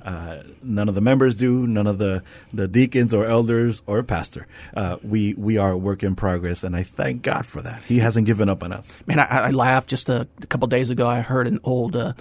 Uh, 0.01 0.43
none 0.61 0.89
of 0.89 0.95
the 0.95 1.01
members 1.01 1.37
do. 1.37 1.65
None 1.67 1.87
of 1.87 1.97
the, 1.97 2.23
the 2.53 2.67
deacons 2.67 3.13
or 3.13 3.25
elders 3.25 3.81
or 3.87 4.03
pastor. 4.03 4.47
Uh, 4.75 4.97
we 5.03 5.33
we 5.33 5.57
are 5.57 5.71
a 5.71 5.77
work 5.77 6.03
in 6.03 6.15
progress, 6.15 6.63
and 6.63 6.75
I 6.75 6.83
thank 6.83 7.21
God 7.21 7.45
for 7.45 7.61
that. 7.61 7.81
He 7.83 7.99
hasn't 7.99 8.27
given 8.27 8.49
up 8.49 8.63
on 8.63 8.71
us. 8.71 8.95
Man, 9.05 9.19
I, 9.19 9.25
I 9.25 9.49
laughed 9.51 9.89
just 9.89 10.09
a, 10.09 10.27
a, 10.41 10.47
couple 10.47 10.67
days 10.67 10.89
ago. 10.89 11.07
I 11.07 11.21
heard 11.21 11.47
an 11.47 11.59
old 11.63 11.95
uh, 11.95 12.13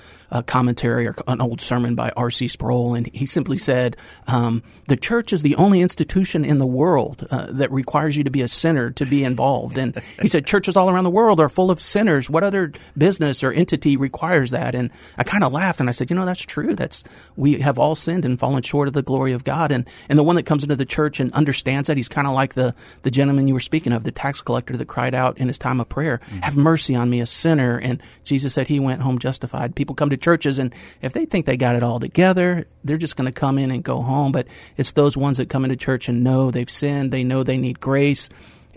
commentary 0.47 1.07
or 1.07 1.15
an 1.27 1.41
old 1.41 1.61
sermon 1.61 1.95
by 1.95 2.11
R.C. 2.17 2.49
Sproul, 2.49 2.95
and 2.95 3.09
he 3.15 3.27
simply 3.27 3.59
said, 3.59 3.97
um, 4.27 4.63
"The 4.89 4.97
church 4.97 5.33
is 5.33 5.43
the 5.43 5.57
only 5.57 5.81
institution 5.81 6.45
in 6.45 6.59
the 6.59 6.67
world 6.67 7.27
uh, 7.31 7.49
that 7.51 7.71
requires 7.71 8.17
you 8.17 8.25
to 8.25 8.31
be 8.31 8.43
a 8.43 8.49
sinner 8.49 8.91
to 8.93 9.05
be 9.05 9.25
involved." 9.25 9.79
And 9.79 10.01
he 10.21 10.29
said, 10.29 10.47
"Churches 10.47 10.77
all 10.77 10.91
around 10.91 11.05
the 11.05 11.11
world 11.11 11.41
are 11.41 11.49
full 11.49 11.71
of 11.71 11.81
sinners. 11.81 12.31
What 12.31 12.45
other 12.45 12.73
business 12.97 13.43
or 13.43 13.53
entity 13.53 13.97
requires 13.97 14.51
that?" 14.51 14.75
And 14.75 14.91
I 15.19 15.25
kind 15.25 15.45
of 15.45 15.53
laughed, 15.53 15.81
and 15.81 15.89
I 15.89 15.93
said, 15.93 16.11
"You 16.11 16.17
know, 16.17 16.27
that's 16.27 16.43
true. 16.43 16.75
That's 16.75 17.05
we 17.37 17.59
have 17.65 17.79
all 17.79 17.95
sinned 17.95 18.25
and 18.25 18.39
fallen 18.39 18.63
short 18.63 18.89
of 18.89 18.95
the 18.95 19.03
glory 19.03 19.33
of 19.33 19.45
God. 19.45 19.73
And, 19.73 19.87
and 20.09 20.19
the 20.19 20.23
one 20.23 20.37
that 20.37 20.45
comes 20.45 20.63
into 20.63 20.77
the 20.77 20.85
church 20.85 21.21
and 21.21 21.33
understands 21.33 21.89
that, 21.89 21.97
he's 21.97 22.09
kind 22.09 22.27
of 22.27 22.35
like 22.35 22.55
the, 22.55 22.75
the 23.03 23.11
gentleman 23.11 23.49
you 23.49 23.55
were 23.55 23.61
speaking 23.61 23.93
of, 23.93 24.05
the 24.05 24.13
tax 24.13 24.41
collector 24.41 24.77
that 24.77 24.87
cried 24.87 25.15
out 25.15 25.39
in 25.39 25.49
his 25.49 25.59
time 25.59 25.81
of 25.81 25.89
prayer, 25.89 26.19
mm-hmm. 26.19 26.39
have 26.39 26.57
mercy 26.57 26.95
on 26.95 27.11
me, 27.11 27.21
a 27.21 27.27
sinner. 27.27 27.79
And 27.79 28.03
Jesus 28.23 28.55
said 28.55 28.69
he 28.69 28.79
went 28.79 29.03
home 29.03 29.19
justified. 29.19 29.75
People 29.75 29.95
come 29.95 30.11
to 30.11 30.17
churches 30.17 30.59
and 30.59 30.75
if 31.03 31.13
they 31.13 31.25
think 31.25 31.47
they 31.47 31.57
got 31.57 31.77
it 31.77 31.83
all 31.83 31.99
together, 31.99 32.67
they're 32.85 32.97
just 32.97 33.17
going 33.17 33.27
to 33.27 33.33
come 33.33 33.59
in 33.59 33.71
and 33.71 33.83
go 33.83 34.03
home. 34.03 34.31
But 34.31 34.47
it's 34.77 34.93
those 34.93 35.17
ones 35.17 35.39
that 35.39 35.49
come 35.49 35.65
into 35.65 35.77
church 35.77 36.09
and 36.09 36.23
know 36.23 36.51
they've 36.51 36.71
sinned. 36.71 37.13
They 37.13 37.25
know 37.25 37.43
they 37.43 37.59
need 37.59 37.81
grace 37.81 38.29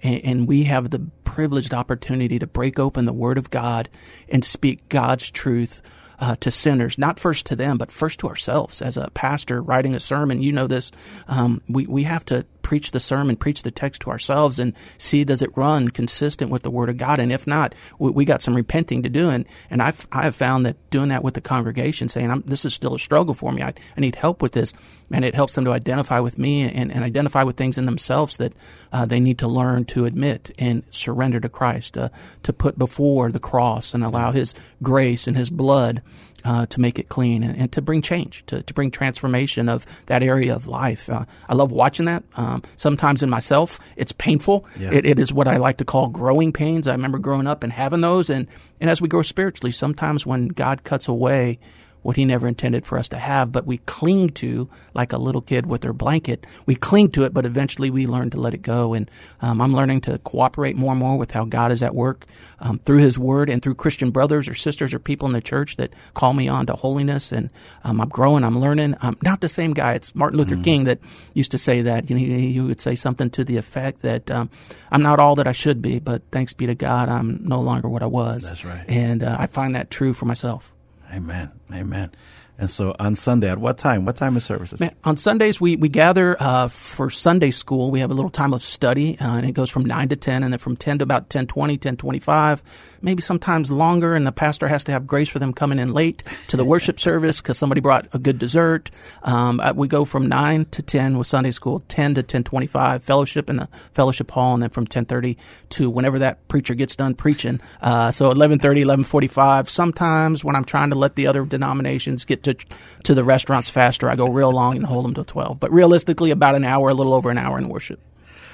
and, 0.03 0.48
we 0.48 0.63
have 0.63 0.89
the 0.89 1.00
privileged 1.24 1.74
opportunity 1.74 2.39
to 2.39 2.48
break 2.48 2.79
open 2.79 3.06
the 3.06 3.13
Word 3.13 3.38
of 3.38 3.50
God 3.50 3.89
and 4.29 4.44
speak 4.44 4.88
God's 4.89 5.29
truth 5.29 5.82
uh, 6.20 6.36
to 6.38 6.52
sinners, 6.52 6.98
not 6.98 7.20
first 7.20 7.46
to 7.48 7.56
them, 7.56 7.78
but 7.78 7.92
first 7.92 8.20
to 8.20 8.28
ourselves. 8.28 8.82
As 8.82 8.98
a 8.98 9.10
pastor 9.12 9.62
writing 9.62 9.96
a 9.96 10.00
sermon, 10.00 10.42
you 10.42 10.52
know 10.52 10.68
this. 10.68 10.92
Um, 11.28 11.62
we 11.68 11.86
we 11.86 12.04
have 12.04 12.26
to 12.26 12.46
preach 12.68 12.92
the 12.92 13.00
sermon, 13.00 13.38
preach 13.38 13.64
the 13.64 13.72
text 13.72 14.02
to 14.02 14.10
ourselves, 14.10 14.60
and 14.60 14.74
see 14.98 15.24
does 15.24 15.42
it 15.42 15.56
run 15.56 15.88
consistent 15.88 16.52
with 16.52 16.64
the 16.64 16.70
Word 16.70 16.90
of 16.90 16.98
God. 16.98 17.18
And 17.18 17.32
if 17.32 17.48
not, 17.48 17.74
we, 17.98 18.12
we 18.12 18.26
got 18.26 18.42
some 18.42 18.54
repenting 18.54 19.04
to 19.04 19.10
do. 19.10 19.30
And 19.30 19.46
and 19.70 19.82
I've 19.82 20.06
I 20.12 20.24
have 20.24 20.36
found 20.36 20.66
that 20.66 20.76
doing 20.90 21.08
that 21.08 21.24
with 21.24 21.34
the 21.34 21.40
congregation, 21.40 22.10
saying 22.10 22.44
this 22.46 22.66
is 22.66 22.74
still 22.74 22.94
a 22.94 23.00
struggle 23.00 23.34
for 23.34 23.54
me. 23.54 23.62
I, 23.62 23.74
I 23.96 24.02
need 24.02 24.16
help 24.16 24.42
with 24.42 24.52
this, 24.52 24.74
and 25.10 25.24
it 25.24 25.34
helps 25.34 25.56
them 25.56 25.64
to 25.64 25.72
identify 25.72 26.20
with 26.20 26.38
me 26.38 26.64
and, 26.64 26.92
and 26.92 27.06
identify 27.06 27.44
with 27.44 27.56
things 27.56 27.78
in 27.78 27.86
themselves 27.86 28.36
that 28.36 28.52
uh, 28.92 29.06
they 29.06 29.22
need 29.22 29.40
to 29.40 29.48
learn 29.48 29.86
to 29.86 30.04
admit 30.04 30.52
and 30.60 30.84
surrender 30.90 31.40
to 31.40 31.48
Christ, 31.48 31.98
uh, 31.98 32.10
to 32.44 32.52
put 32.52 32.78
before 32.78 33.32
the 33.32 33.40
cross 33.40 33.94
and 33.94 34.04
allow 34.04 34.34
His 34.34 34.54
grace 34.84 35.26
and 35.26 35.38
His 35.38 35.50
blood 35.50 36.02
uh, 36.44 36.66
to 36.68 36.80
make 36.80 37.00
it 37.00 37.10
clean 37.10 37.44
and, 37.44 37.58
and, 37.58 37.72
to 37.72 37.82
bring 37.82 38.02
change, 38.02 38.46
to, 38.46 38.62
to 38.64 38.74
bring 38.74 38.92
transformation 38.92 39.68
of 39.68 39.86
that 40.06 40.24
area 40.24 40.56
of 40.56 40.68
life. 40.68 41.10
Uh, 41.10 41.26
I 41.50 41.56
love 41.56 41.72
watching 41.72 42.06
that. 42.06 42.24
Um, 42.58 42.64
sometimes 42.76 43.24
in 43.24 43.30
myself, 43.30 43.80
it's 43.96 44.12
painful. 44.12 44.66
Yeah. 44.80 44.92
It, 44.92 45.06
it 45.06 45.20
is 45.20 45.32
what 45.32 45.48
I 45.48 45.58
like 45.58 45.78
to 45.78 45.86
call 45.86 46.08
growing 46.08 46.52
pains. 46.52 46.88
I 46.88 46.92
remember 46.92 47.20
growing 47.20 47.48
up 47.48 47.64
and 47.64 47.72
having 47.72 48.02
those. 48.02 48.30
And, 48.30 48.48
and 48.82 48.90
as 48.90 49.02
we 49.02 49.08
grow 49.08 49.22
spiritually, 49.22 49.72
sometimes 49.72 50.26
when 50.26 50.50
God 50.50 50.84
cuts 50.84 51.08
away, 51.08 51.60
what 52.01 52.16
he 52.16 52.25
never 52.25 52.48
intended 52.48 52.86
for 52.86 52.98
us 52.98 53.08
to 53.10 53.18
have, 53.18 53.51
but 53.51 53.66
we 53.66 53.80
cling 53.80 54.30
to 54.30 54.70
like 54.94 55.12
a 55.12 55.18
little 55.18 55.42
kid 55.42 55.66
with 55.66 55.82
their 55.82 55.94
blanket. 55.94 56.46
We 56.66 56.75
cling 56.75 57.12
to 57.12 57.24
it, 57.24 57.34
but 57.34 57.46
eventually 57.46 57.89
we 57.89 58.08
learn 58.08 58.30
to 58.32 58.39
let 58.39 58.54
it 58.54 58.62
go. 58.62 58.94
And 58.94 59.10
um, 59.42 59.62
I'm 59.62 59.74
learning 59.74 60.01
to 60.01 60.18
cooperate 60.20 60.75
more 60.75 60.92
and 60.92 61.00
more 61.00 61.18
with 61.18 61.32
how 61.32 61.46
God 61.46 61.72
is 61.72 61.84
at 61.84 61.96
work 61.96 62.25
um, 62.60 62.80
through 62.80 63.00
His 63.00 63.20
Word 63.20 63.50
and 63.50 63.62
through 63.62 63.75
Christian 63.75 64.12
brothers 64.12 64.48
or 64.48 64.54
sisters 64.54 64.94
or 64.94 65.00
people 65.00 65.27
in 65.27 65.34
the 65.34 65.42
church 65.42 65.77
that 65.77 65.94
call 66.13 66.34
me 66.34 66.48
on 66.48 66.66
to 66.68 66.74
holiness. 66.74 67.32
And 67.32 67.50
um, 67.84 68.00
I'm 68.00 68.10
growing, 68.10 68.44
I'm 68.44 68.60
learning. 68.60 68.96
I'm 69.01 69.18
not 69.22 69.42
the 69.42 69.50
same 69.50 69.74
guy. 69.74 69.94
It's 69.94 70.16
Martin 70.16 70.38
Luther 70.38 70.56
mm. 70.56 70.63
King 70.63 70.84
that 70.86 71.00
used 71.34 71.51
to 71.51 71.58
say 71.58 71.82
that. 71.82 72.10
You 72.10 72.16
know, 72.16 72.20
he, 72.20 72.54
he 72.54 72.62
would 72.62 72.80
say 72.80 72.96
something 72.96 73.30
to 73.32 73.44
the 73.44 73.58
effect 73.58 74.01
that 74.04 74.32
um, 74.32 74.50
I'm 74.92 75.01
not 75.01 75.20
all 75.20 75.36
that 75.36 75.48
I 75.48 75.51
should 75.51 75.82
be, 75.82 76.00
but 76.00 76.22
thanks 76.32 76.54
be 76.54 76.68
to 76.68 76.75
God, 76.75 77.10
I'm 77.10 77.44
no 77.44 77.60
longer 77.60 77.89
what 77.89 78.04
I 78.04 78.08
was. 78.08 78.44
That's 78.44 78.66
right. 78.66 78.86
And 78.88 79.24
uh, 79.24 79.36
I 79.39 79.48
find 79.48 79.75
that 79.75 79.89
true 79.89 80.13
for 80.13 80.25
myself. 80.25 80.74
Amen. 81.12 81.52
Amen. 81.74 82.12
And 82.60 82.72
so 82.72 82.96
on 82.98 83.15
Sunday, 83.15 83.52
at 83.52 83.60
what 83.60 83.78
time? 83.78 84.06
What 84.06 84.15
time 84.15 84.36
is 84.36 84.43
services? 84.43 84.80
Man, 84.80 84.96
on 85.04 85.15
Sundays, 85.15 85.62
we, 85.62 85.76
we 85.76 85.89
gather 85.89 86.36
uh, 86.39 86.67
for 86.67 87.12
Sunday 87.12 87.52
school. 87.52 87.91
We 87.91 88.00
have 88.00 88.10
a 88.10 88.15
little 88.15 88.32
time 88.32 88.52
of 88.52 88.63
study, 88.63 89.15
uh, 89.20 89.38
and 89.38 89.46
it 89.46 89.52
goes 89.52 89.70
from 89.70 89.86
9 89.86 90.10
to 90.10 90.15
10, 90.15 90.41
and 90.41 90.52
then 90.52 90.58
from 90.58 90.76
10 90.76 91.00
to 91.00 91.04
about 91.04 91.30
10.20, 91.30 91.78
10.25, 91.78 92.62
maybe 93.04 93.22
sometimes 93.22 93.70
longer, 93.70 94.15
and 94.15 94.26
the 94.26 94.32
pastor 94.32 94.67
has 94.67 94.84
to 94.86 94.91
have 94.91 95.06
grace 95.06 95.30
for 95.30 95.38
them 95.38 95.54
coming 95.54 95.78
in 95.78 95.93
late 95.93 96.24
to 96.48 96.58
the 96.58 96.65
worship 96.65 97.00
service 97.00 97.41
because 97.41 97.60
somebody 97.60 97.80
brought 97.80 98.08
a 98.13 98.17
good 98.17 98.39
dessert. 98.39 98.89
Um, 99.22 99.60
uh, 99.60 99.74
we 99.76 99.88
go 99.88 100.04
from 100.04 100.26
9 100.26 100.65
to 100.65 100.82
10 100.82 101.20
with 101.20 101.28
Sunday 101.28 101.52
school, 101.52 101.84
10 101.89 102.15
to 102.15 102.24
10.25, 102.24 103.04
fellowship 103.04 103.52
in 103.52 103.58
the 103.58 103.67
fellowship 103.93 104.32
hall, 104.32 104.56
and 104.56 104.63
then 104.63 104.72
from 104.72 104.88
10.30 104.88 105.38
to 105.70 105.91
whenever 105.91 106.17
that 106.17 106.48
preacher 106.48 106.74
gets 106.74 106.96
done 106.96 107.13
preaching. 107.13 107.60
Uh, 107.82 108.12
so 108.12 108.32
11.30, 108.32 108.84
11.45. 108.84 109.70
Sometimes 109.70 110.43
when 110.43 110.56
I'm 110.56 110.65
trying 110.65 110.89
to 110.89 110.96
let 110.96 111.15
the 111.15 111.28
other 111.28 111.46
denominations 111.46 112.26
get 112.26 112.47
to 112.48 112.56
to 113.04 113.14
the 113.14 113.24
restaurants 113.24 113.70
faster. 113.70 114.10
I 114.10 114.16
go 114.16 114.28
real 114.30 114.52
long 114.52 114.76
and 114.76 114.86
hold 114.86 115.06
them 115.06 115.14
till 115.14 115.26
twelve. 115.26 115.60
But 115.60 115.72
realistically, 115.72 116.32
about 116.32 116.56
an 116.56 116.64
hour, 116.64 116.90
a 116.90 116.94
little 116.94 117.14
over 117.14 117.30
an 117.30 117.38
hour 117.38 117.58
in 117.58 117.70
worship. 117.70 118.00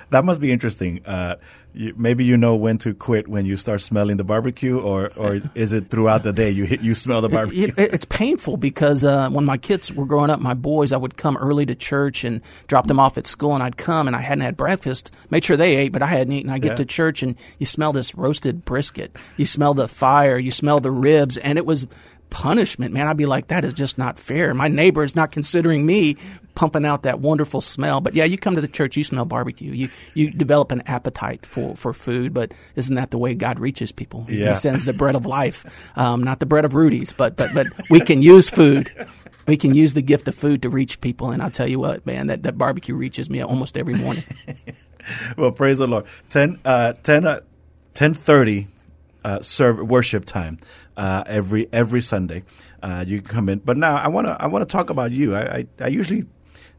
That 0.09 0.25
must 0.25 0.39
be 0.39 0.51
interesting. 0.51 1.03
Uh, 1.05 1.35
you, 1.73 1.93
maybe 1.97 2.23
you 2.23 2.37
know 2.37 2.55
when 2.55 2.77
to 2.79 2.93
quit 2.93 3.27
when 3.27 3.45
you 3.45 3.57
start 3.57 3.81
smelling 3.81 4.17
the 4.17 4.23
barbecue, 4.23 4.79
or 4.79 5.11
or 5.15 5.41
is 5.55 5.73
it 5.73 5.89
throughout 5.89 6.21
the 6.23 6.31
day 6.31 6.51
you 6.51 6.65
hit, 6.65 6.81
you 6.81 6.93
smell 6.93 7.21
the 7.21 7.29
barbecue? 7.29 7.63
It, 7.63 7.79
it, 7.79 7.93
it's 7.95 8.05
painful 8.05 8.57
because 8.57 9.03
uh, 9.03 9.29
when 9.29 9.45
my 9.45 9.57
kids 9.57 9.91
were 9.91 10.05
growing 10.05 10.29
up, 10.29 10.39
my 10.39 10.53
boys, 10.53 10.91
I 10.91 10.97
would 10.97 11.17
come 11.17 11.35
early 11.37 11.65
to 11.65 11.73
church 11.73 12.23
and 12.23 12.41
drop 12.67 12.85
them 12.85 12.99
off 12.99 13.17
at 13.17 13.25
school, 13.25 13.55
and 13.55 13.63
I'd 13.63 13.77
come 13.77 14.05
and 14.05 14.15
I 14.15 14.21
hadn't 14.21 14.43
had 14.43 14.55
breakfast. 14.55 15.11
Made 15.31 15.43
sure 15.45 15.57
they 15.57 15.75
ate, 15.75 15.91
but 15.91 16.03
I 16.03 16.07
hadn't 16.07 16.33
eaten. 16.33 16.51
I 16.51 16.59
get 16.59 16.73
yeah. 16.73 16.75
to 16.75 16.85
church 16.85 17.23
and 17.23 17.35
you 17.57 17.65
smell 17.65 17.91
this 17.91 18.13
roasted 18.13 18.65
brisket, 18.65 19.15
you 19.37 19.47
smell 19.47 19.73
the 19.73 19.87
fire, 19.87 20.37
you 20.37 20.51
smell 20.51 20.79
the 20.79 20.91
ribs, 20.91 21.37
and 21.37 21.57
it 21.57 21.65
was 21.65 21.87
punishment, 22.33 22.93
man. 22.93 23.07
I'd 23.07 23.15
be 23.15 23.27
like, 23.27 23.47
that 23.47 23.63
is 23.63 23.73
just 23.73 23.97
not 23.97 24.19
fair. 24.19 24.53
My 24.53 24.67
neighbor 24.67 25.03
is 25.03 25.15
not 25.15 25.31
considering 25.31 25.85
me 25.85 26.17
pumping 26.55 26.83
out 26.83 27.03
that 27.03 27.19
wonderful 27.19 27.61
smell. 27.61 28.01
But 28.01 28.15
yeah, 28.15 28.25
you 28.25 28.37
come 28.37 28.55
to 28.55 28.61
the 28.61 28.67
church, 28.67 28.97
you 28.97 29.03
smell 29.03 29.23
barbecue. 29.23 29.71
You 29.71 29.89
you 30.15 30.31
develop 30.31 30.71
an 30.71 30.81
appetite 30.87 31.45
for, 31.45 31.75
for 31.75 31.93
food. 31.93 32.33
But 32.33 32.51
isn't 32.75 32.95
that 32.95 33.11
the 33.11 33.19
way 33.19 33.35
God 33.35 33.59
reaches 33.59 33.91
people? 33.91 34.25
Yeah. 34.27 34.49
He 34.49 34.55
sends 34.55 34.85
the 34.85 34.93
bread 34.93 35.15
of 35.15 35.25
life, 35.25 35.91
um, 35.95 36.23
not 36.23 36.39
the 36.39 36.47
bread 36.47 36.65
of 36.65 36.73
Rudy's, 36.73 37.13
but 37.13 37.37
but 37.37 37.53
but 37.53 37.67
we 37.89 38.01
can 38.01 38.21
use 38.21 38.49
food. 38.49 38.91
We 39.47 39.55
can 39.55 39.75
use 39.75 39.93
the 39.93 40.01
gift 40.01 40.27
of 40.27 40.35
food 40.35 40.63
to 40.63 40.69
reach 40.69 41.01
people. 41.01 41.29
And 41.29 41.41
I'll 41.41 41.51
tell 41.51 41.67
you 41.67 41.79
what, 41.79 42.05
man, 42.05 42.27
that, 42.27 42.43
that 42.43 42.57
barbecue 42.57 42.95
reaches 42.95 43.29
me 43.29 43.41
almost 43.41 43.77
every 43.77 43.93
morning. 43.93 44.23
well, 45.37 45.51
praise 45.51 45.79
the 45.79 45.87
Lord. 45.87 46.05
10, 46.29 46.61
uh, 46.63 46.93
10, 46.93 47.25
uh, 47.25 47.41
1030 47.91 48.69
uh, 49.25 49.41
serve 49.41 49.79
worship 49.79 50.23
time 50.23 50.59
uh, 50.97 51.23
every 51.25 51.67
every 51.73 52.01
Sunday. 52.01 52.43
Uh, 52.81 53.03
you 53.07 53.21
can 53.21 53.33
come 53.35 53.49
in, 53.49 53.59
but 53.59 53.77
now 53.77 53.95
I 53.95 54.07
want 54.07 54.27
to 54.27 54.37
I 54.39 54.47
want 54.47 54.67
to 54.67 54.71
talk 54.71 54.89
about 54.89 55.11
you. 55.11 55.35
I, 55.35 55.41
I, 55.41 55.67
I 55.79 55.87
usually 55.87 56.25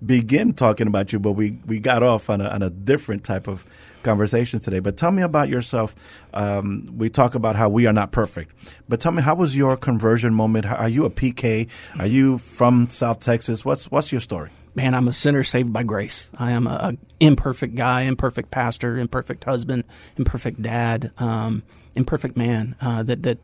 begin 0.05 0.53
talking 0.53 0.87
about 0.87 1.13
you, 1.13 1.19
but 1.19 1.33
we, 1.33 1.59
we 1.67 1.79
got 1.81 2.03
off 2.03 2.29
on 2.29 2.41
a, 2.41 2.49
on 2.49 2.63
a 2.63 2.69
different 2.69 3.25
type 3.25 3.49
of 3.49 3.65
conversation 4.03 4.61
today. 4.61 4.81
But 4.81 4.97
tell 4.97 5.11
me 5.11 5.23
about 5.23 5.49
yourself. 5.49 5.95
Um, 6.35 6.93
we 6.97 7.09
talk 7.09 7.35
about 7.35 7.57
how 7.57 7.69
we 7.71 7.87
are 7.87 7.93
not 7.93 8.13
perfect, 8.13 8.55
but 8.89 9.01
tell 9.01 9.13
me 9.13 9.23
how 9.23 9.35
was 9.35 9.57
your 9.57 9.77
conversion 9.77 10.35
moment? 10.35 10.67
Are 10.67 10.89
you 10.89 11.05
a 11.05 11.11
PK? 11.11 11.71
Are 11.99 12.07
you 12.07 12.39
from 12.39 12.91
South 12.91 13.21
Texas? 13.21 13.65
What's 13.65 13.91
what's 13.91 14.13
your 14.13 14.21
story? 14.21 14.51
man, 14.75 14.95
I'm 14.95 15.07
a 15.07 15.13
sinner 15.13 15.45
saved 15.45 15.73
by 15.73 15.85
grace. 15.85 16.31
I 16.37 16.53
am 16.53 16.67
a, 16.67 16.71
a 16.71 16.97
imperfect 17.21 17.75
guy, 17.75 18.03
imperfect 18.03 18.51
pastor, 18.51 18.99
imperfect 18.99 19.45
husband, 19.45 19.85
imperfect 20.17 20.61
dad, 20.61 21.13
um, 21.19 21.63
imperfect 21.95 22.37
man. 22.37 22.75
Uh, 22.81 23.03
that 23.05 23.23
that 23.23 23.39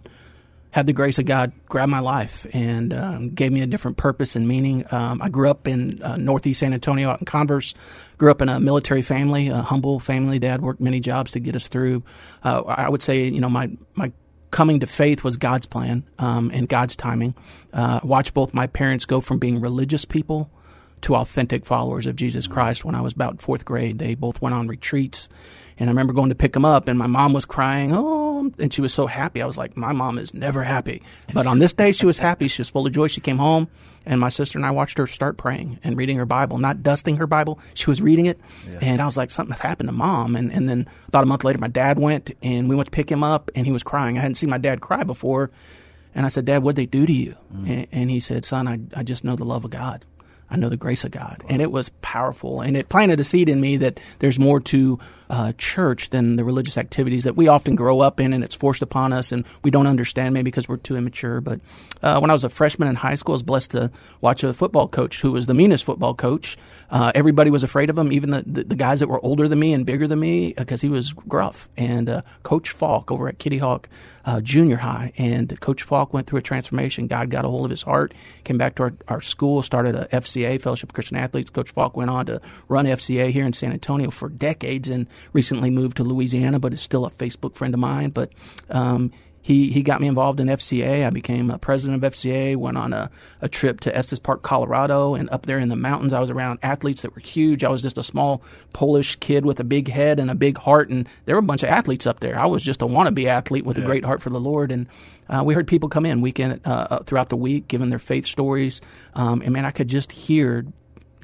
had 0.71 0.87
the 0.87 0.93
grace 0.93 1.19
of 1.19 1.25
God 1.25 1.53
grab 1.69 1.89
my 1.89 2.01
life 2.01 2.47
and 2.53 2.93
um, 2.95 3.31
gave 3.31 3.53
me 3.53 3.61
a 3.61 3.67
different 3.67 3.97
purpose 3.97 4.37
and 4.37 4.47
meaning. 4.47 4.85
Um, 4.91 5.21
I 5.21 5.29
grew 5.29 5.51
up 5.51 5.67
in 5.67 6.03
uh, 6.03 6.17
Northeast 6.17 6.61
San 6.61 6.73
Antonio 6.73 7.11
out 7.11 7.21
in 7.21 7.27
Converse. 7.27 7.75
Grew 8.19 8.31
up 8.31 8.41
in 8.41 8.49
a 8.49 8.61
military 8.61 9.03
family, 9.03 9.49
a 9.49 9.63
humble 9.63 9.99
family. 9.99 10.39
Dad 10.39 10.63
worked 10.63 10.81
many 10.81 11.01
jobs 11.01 11.33
to 11.33 11.41
get 11.41 11.57
us 11.57 11.69
through. 11.69 12.03
Uh, 12.45 12.63
I 12.67 12.89
would 12.89 13.03
say, 13.03 13.25
you 13.25 13.41
know, 13.41 13.51
my 13.51 13.71
my 13.95 14.13
coming 14.51 14.81
to 14.81 14.87
faith 14.87 15.23
was 15.25 15.37
God's 15.37 15.67
plan 15.67 16.05
um, 16.19 16.51
and 16.53 16.69
God's 16.69 16.97
timing. 16.97 17.35
Uh, 17.73 18.01
watched 18.03 18.35
both 18.35 18.53
my 18.53 18.67
parents 18.67 19.07
go 19.07 19.21
from 19.21 19.39
being 19.39 19.61
religious 19.61 20.05
people 20.05 20.51
to 21.03 21.17
authentic 21.17 21.65
followers 21.65 22.07
of 22.07 22.17
Jesus 22.17 22.47
Christ 22.47 22.85
when 22.85 22.95
I 22.95 23.01
was 23.01 23.13
about 23.13 23.41
fourth 23.41 23.65
grade. 23.65 23.99
They 23.99 24.15
both 24.15 24.43
went 24.43 24.55
on 24.55 24.69
retreats. 24.69 25.29
And 25.81 25.89
I 25.89 25.93
remember 25.93 26.13
going 26.13 26.29
to 26.29 26.35
pick 26.35 26.55
him 26.55 26.65
up, 26.65 26.87
and 26.87 26.99
my 26.99 27.07
mom 27.09 27.33
was 27.33 27.47
crying, 27.47 27.91
Oh. 27.93 28.53
And 28.59 28.73
she 28.73 28.81
was 28.81 28.95
so 28.95 29.07
happy. 29.07 29.43
I 29.43 29.47
was 29.47 29.59
like, 29.59 29.77
"My 29.77 29.93
mom 29.93 30.19
is 30.19 30.33
never 30.33 30.63
happy," 30.63 31.03
but 31.35 31.47
on 31.47 31.59
this 31.59 31.75
day 31.75 31.93
she 31.93 32.07
was 32.07 32.19
happy. 32.19 32.49
She 32.49 32.61
was 32.61 32.71
full 32.71 32.87
of 32.87 32.93
joy. 32.93 33.07
She 33.09 33.21
came 33.21 33.37
home, 33.37 33.69
and 34.07 34.19
my 34.19 34.31
sister 34.31 34.59
and 34.59 34.65
I 34.65 34.71
watched 34.71 34.97
her 34.97 35.07
start 35.07 35.37
praying 35.37 35.79
and 35.85 35.95
reading 35.97 36.17
her 36.17 36.25
Bible, 36.25 36.57
not 36.57 36.83
dusting 36.83 37.17
her 37.17 37.27
Bible. 37.27 37.59
She 37.75 37.91
was 37.91 38.01
reading 38.01 38.25
it, 38.25 38.41
yeah. 38.67 38.79
and 38.81 39.03
I 39.03 39.05
was 39.05 39.19
like, 39.19 39.31
"Something's 39.31 39.61
happened 39.61 39.91
to 39.91 39.93
mom." 39.95 40.37
And 40.37 40.51
and 40.51 40.69
then 40.71 40.89
about 41.09 41.25
a 41.25 41.27
month 41.27 41.45
later, 41.45 41.59
my 41.59 41.69
dad 41.69 41.99
went, 41.99 42.31
and 42.43 42.69
we 42.69 42.77
went 42.77 42.87
to 42.87 42.91
pick 42.91 43.11
him 43.11 43.23
up, 43.23 43.51
and 43.55 43.67
he 43.67 43.73
was 43.73 43.83
crying. 43.83 44.17
I 44.17 44.23
hadn't 44.23 44.37
seen 44.37 44.49
my 44.49 44.59
dad 44.59 44.81
cry 44.81 45.05
before. 45.05 45.51
And 46.13 46.27
I 46.27 46.29
said, 46.29 46.45
Dad, 46.45 46.65
what'd 46.65 46.75
they 46.75 46.87
do 46.87 47.07
to 47.07 47.13
you? 47.13 47.37
Mm. 47.55 47.69
And, 47.69 47.87
and, 47.93 48.11
he 48.11 48.19
said, 48.19 48.45
Son, 48.45 48.67
I, 48.67 48.81
I 48.99 49.05
just 49.05 49.23
know 49.23 49.37
the 49.37 49.45
love 49.45 49.65
of 49.65 49.71
God. 49.71 50.05
I 50.51 50.57
know 50.57 50.69
the 50.69 50.77
grace 50.77 51.05
of 51.05 51.13
God. 51.13 51.45
And 51.49 51.63
it 51.63 51.71
was 51.71 51.91
powerful. 52.03 52.61
And 52.61 52.77
it 52.77 52.89
planted 52.89 53.21
a 53.21 53.25
seed 53.25 53.49
in 53.49 53.61
me 53.61 53.77
that 53.77 54.01
there's 54.19 54.37
more 54.37 54.59
to 54.59 54.99
uh, 55.31 55.53
church 55.57 56.11
than 56.11 56.35
the 56.35 56.45
religious 56.45 56.77
activities 56.77 57.25
that 57.25 57.37
we 57.37 57.47
often 57.47 57.77
grow 57.77 58.01
up 58.01 58.19
in 58.19 58.33
and 58.33 58.43
it's 58.43 58.55
forced 58.55 58.83
upon 58.83 59.13
us 59.13 59.31
and 59.31 59.45
we 59.63 59.71
don't 59.71 59.87
understand 59.87 60.35
maybe 60.35 60.51
because 60.51 60.69
we're 60.69 60.77
too 60.77 60.97
immature. 60.97 61.41
But 61.41 61.61
uh, 62.03 62.19
when 62.19 62.31
I 62.31 62.33
was 62.33 62.43
a 62.43 62.49
freshman 62.49 62.89
in 62.89 62.97
high 62.97 63.15
school, 63.15 63.33
I 63.33 63.37
was 63.37 63.43
blessed 63.45 63.71
to 63.71 63.93
watch 64.21 64.43
a 64.43 64.53
football 64.53 64.89
coach 64.89 65.21
who 65.21 65.31
was 65.33 65.47
the 65.47 65.55
meanest 65.55 65.85
football 65.85 66.15
coach. 66.15 66.59
Uh, 66.91 67.13
everybody 67.15 67.51
was 67.51 67.63
afraid 67.63 67.89
of 67.89 67.97
him, 67.97 68.13
even 68.13 68.31
the, 68.31 68.43
the, 68.45 68.65
the, 68.65 68.75
guys 68.75 68.99
that 68.99 69.09
were 69.09 69.25
older 69.25 69.47
than 69.47 69.61
me 69.61 69.73
and 69.73 69.87
bigger 69.87 70.09
than 70.09 70.19
me 70.19 70.53
because 70.57 70.81
he 70.81 70.89
was 70.89 71.13
gruff. 71.13 71.69
And 71.77 72.09
uh, 72.09 72.23
Coach 72.43 72.71
Falk 72.71 73.13
over 73.13 73.29
at 73.29 73.39
Kitty 73.39 73.59
Hawk 73.59 73.89
uh, 74.25 74.41
Junior 74.41 74.77
High. 74.77 75.13
And 75.17 75.59
Coach 75.61 75.83
Falk 75.83 76.13
went 76.13 76.27
through 76.27 76.39
a 76.39 76.43
transformation. 76.43 77.07
God 77.07 77.31
got 77.31 77.45
a 77.45 77.49
hold 77.49 77.67
of 77.67 77.71
his 77.71 77.83
heart, 77.83 78.15
came 78.45 78.59
back 78.59 78.75
to 78.77 78.85
our, 78.85 78.93
our 79.09 79.21
school, 79.21 79.63
started 79.63 79.95
a 79.95 80.07
FCA, 80.07 80.61
Fellowship 80.61 80.91
of 80.91 80.95
Christian 80.95 81.17
Athletes. 81.17 81.51
Coach 81.51 81.71
Falk 81.71 81.97
went 81.97 82.11
on 82.11 82.27
to 82.27 82.41
run 82.69 82.87
FCA 82.87 83.31
here 83.31 83.45
in 83.45 83.53
San 83.53 83.73
Antonio 83.73 84.11
for 84.11 84.29
decades 84.29 84.89
and 84.89 85.09
recently 85.33 85.71
moved 85.71 85.97
to 85.99 86.05
Louisiana, 86.05 86.59
but 86.59 86.73
is 86.73 86.81
still 86.81 87.07
a 87.07 87.11
Facebook 87.11 87.55
friend 87.55 87.75
of 87.75 87.81
mine. 87.81 88.11
But 88.11 88.33
um, 88.69 89.13
he 89.43 89.71
he 89.71 89.83
got 89.83 90.01
me 90.01 90.07
involved 90.07 90.39
in 90.39 90.49
FCA. 90.49 91.07
I 91.07 91.11
became 91.11 91.51
a 91.51 91.59
president 91.59 92.05
of 92.05 92.13
FCA. 92.13 92.57
Went 92.57 92.77
on 92.77 92.93
a, 92.93 93.11
a 93.41 93.49
trip 93.49 93.81
to 93.81 93.97
Estes 93.97 94.19
Park, 94.19 94.43
Colorado, 94.43 95.15
and 95.15 95.31
up 95.31 95.47
there 95.47 95.59
in 95.59 95.69
the 95.69 95.77
mountains, 95.77 96.13
I 96.13 96.21
was 96.21 96.31
around 96.31 96.59
athletes 96.63 97.03
that 97.03 97.15
were 97.15 97.21
huge. 97.21 97.65
I 97.65 97.71
was 97.71 97.83
just 97.83 97.97
a 97.97 98.03
small 98.03 98.43
Polish 98.75 99.17
kid 99.17 99.47
with 99.47 99.59
a 99.59 99.65
big 99.65 99.89
head 99.89 100.21
and 100.21 100.31
a 100.31 100.35
big 100.35 100.59
heart, 100.59 100.91
and 100.91 101.09
there 101.25 101.35
were 101.35 101.41
a 101.41 101.43
bunch 101.43 101.63
of 101.63 101.71
athletes 101.71 102.07
up 102.07 102.21
there. 102.21 102.39
I 102.39 102.47
was 102.47 102.63
just 102.63 102.83
a 102.83 102.87
wannabe 102.87 103.27
athlete 103.27 103.65
with 103.65 103.79
yeah. 103.79 103.85
a 103.85 103.87
great 103.87 104.05
heart 104.05 104.21
for 104.21 104.31
the 104.31 104.41
Lord, 104.41 104.71
and 104.73 104.87
uh, 105.29 105.43
we 105.45 105.55
heard 105.55 105.67
people 105.67 105.89
come 105.89 106.05
in 106.05 106.21
weekend 106.21 106.61
uh, 106.67 106.87
uh 106.91 107.03
throughout 107.05 107.31
the 107.31 107.37
week, 107.37 107.67
giving 107.69 107.89
their 107.89 107.99
faith 107.99 108.27
stories. 108.27 108.81
Um, 109.15 109.41
and 109.41 109.53
man, 109.53 109.65
I 109.65 109.71
could 109.71 109.89
just 109.89 110.13
hear 110.13 110.67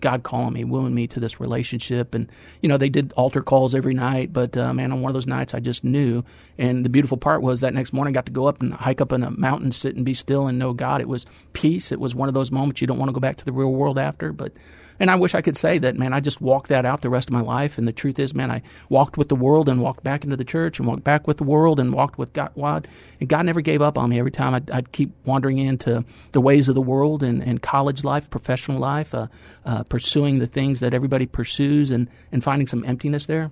God 0.01 0.23
calling 0.23 0.53
me, 0.53 0.65
wooing 0.65 0.95
me 0.95 1.07
to 1.09 1.21
this 1.21 1.41
relationship. 1.41 2.15
And, 2.15 2.31
you 2.61 2.69
know, 2.69 2.77
they 2.77 2.89
did 2.89 3.13
altar 3.15 3.43
calls 3.43 3.75
every 3.75 3.95
night, 3.95 4.33
but 4.33 4.57
uh, 4.57 4.73
man, 4.75 4.93
on 4.93 5.01
one 5.01 5.11
of 5.11 5.15
those 5.15 5.27
nights 5.27 5.55
I 5.55 5.61
just 5.61 5.85
knew. 5.85 6.25
And 6.59 6.85
the 6.85 6.91
beautiful 6.91 7.17
part 7.17 7.43
was 7.43 7.61
that 7.61 7.75
next 7.75 7.93
morning 7.93 8.13
I 8.13 8.17
got 8.17 8.27
to 8.27 8.33
go 8.33 8.47
up 8.47 8.61
and 8.61 8.75
hike 8.75 9.01
up 9.01 9.13
in 9.13 9.23
a 9.23 9.31
mountain, 9.31 9.73
sit 9.73 9.97
and 9.97 10.05
be 10.05 10.15
still 10.15 10.47
and 10.47 10.59
know 10.59 10.73
God. 10.73 11.01
It 11.01 11.09
was 11.09 11.27
peace. 11.53 11.93
It 11.93 12.01
was 12.01 12.15
one 12.15 12.29
of 12.29 12.35
those 12.35 12.51
moments 12.51 12.81
you 12.81 12.87
don't 12.87 12.99
want 12.99 13.09
to 13.09 13.15
go 13.15 13.21
back 13.21 13.37
to 13.37 13.45
the 13.45 13.53
real 13.53 13.73
world 13.73 13.99
after, 13.99 14.33
but 14.33 14.53
and 14.99 15.11
I 15.11 15.17
wish 15.17 15.35
I 15.35 15.43
could 15.43 15.57
say 15.57 15.79
that, 15.79 15.97
man, 15.97 16.13
I 16.13 16.21
just 16.21 16.41
walked 16.41 16.69
that 16.69 16.87
out 16.87 17.03
the 17.03 17.11
rest 17.11 17.29
of 17.29 17.33
my 17.33 17.41
life. 17.41 17.79
And 17.79 17.87
the 17.87 17.93
truth 17.93 18.19
is, 18.19 18.35
man, 18.35 18.51
I 18.51 18.63
walked 18.89 19.19
with 19.19 19.29
the 19.29 19.37
world 19.37 19.69
and 19.69 19.83
walked 19.83 20.03
back 20.03 20.25
into 20.25 20.37
the 20.37 20.45
church 20.45 20.79
and 20.79 20.89
walked 20.89 21.05
back 21.05 21.27
with 21.27 21.37
the 21.37 21.45
world 21.45 21.79
and 21.79 21.93
walked 21.93 22.19
with 22.19 22.33
God. 22.33 22.89
And 23.21 23.29
God 23.29 23.47
never 23.47 23.61
gave 23.61 23.83
up 23.83 23.99
on 23.99 24.11
me. 24.11 24.19
Every 24.19 24.31
time 24.31 24.55
I'd, 24.55 24.71
I'd 24.71 24.93
keep 24.93 25.13
wandering 25.25 25.59
into 25.59 26.05
the 26.33 26.41
ways 26.41 26.69
of 26.69 26.75
the 26.75 26.83
world 26.83 27.23
and, 27.23 27.43
and 27.43 27.61
college 27.61 28.05
life, 28.05 28.31
professional 28.31 28.79
life, 28.79 29.15
uh, 29.15 29.27
uh, 29.65 29.85
pursuing 29.85 30.39
the 30.39 30.47
things 30.47 30.81
that 30.81 30.95
everybody 30.95 31.27
pursues 31.27 31.91
and, 31.91 32.09
and 32.33 32.43
finding 32.43 32.67
some 32.67 32.85
emptiness 32.85 33.27
there. 33.27 33.51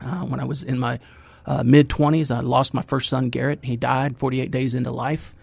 Uh, 0.00 0.24
when 0.24 0.40
I 0.40 0.44
was 0.44 0.62
in 0.62 0.78
my 0.78 0.98
uh, 1.46 1.62
mid 1.64 1.88
20s, 1.88 2.34
I 2.34 2.40
lost 2.40 2.74
my 2.74 2.82
first 2.82 3.08
son, 3.08 3.30
Garrett. 3.30 3.60
He 3.62 3.76
died 3.76 4.18
48 4.18 4.50
days 4.50 4.74
into 4.74 4.90
life. 4.90 5.34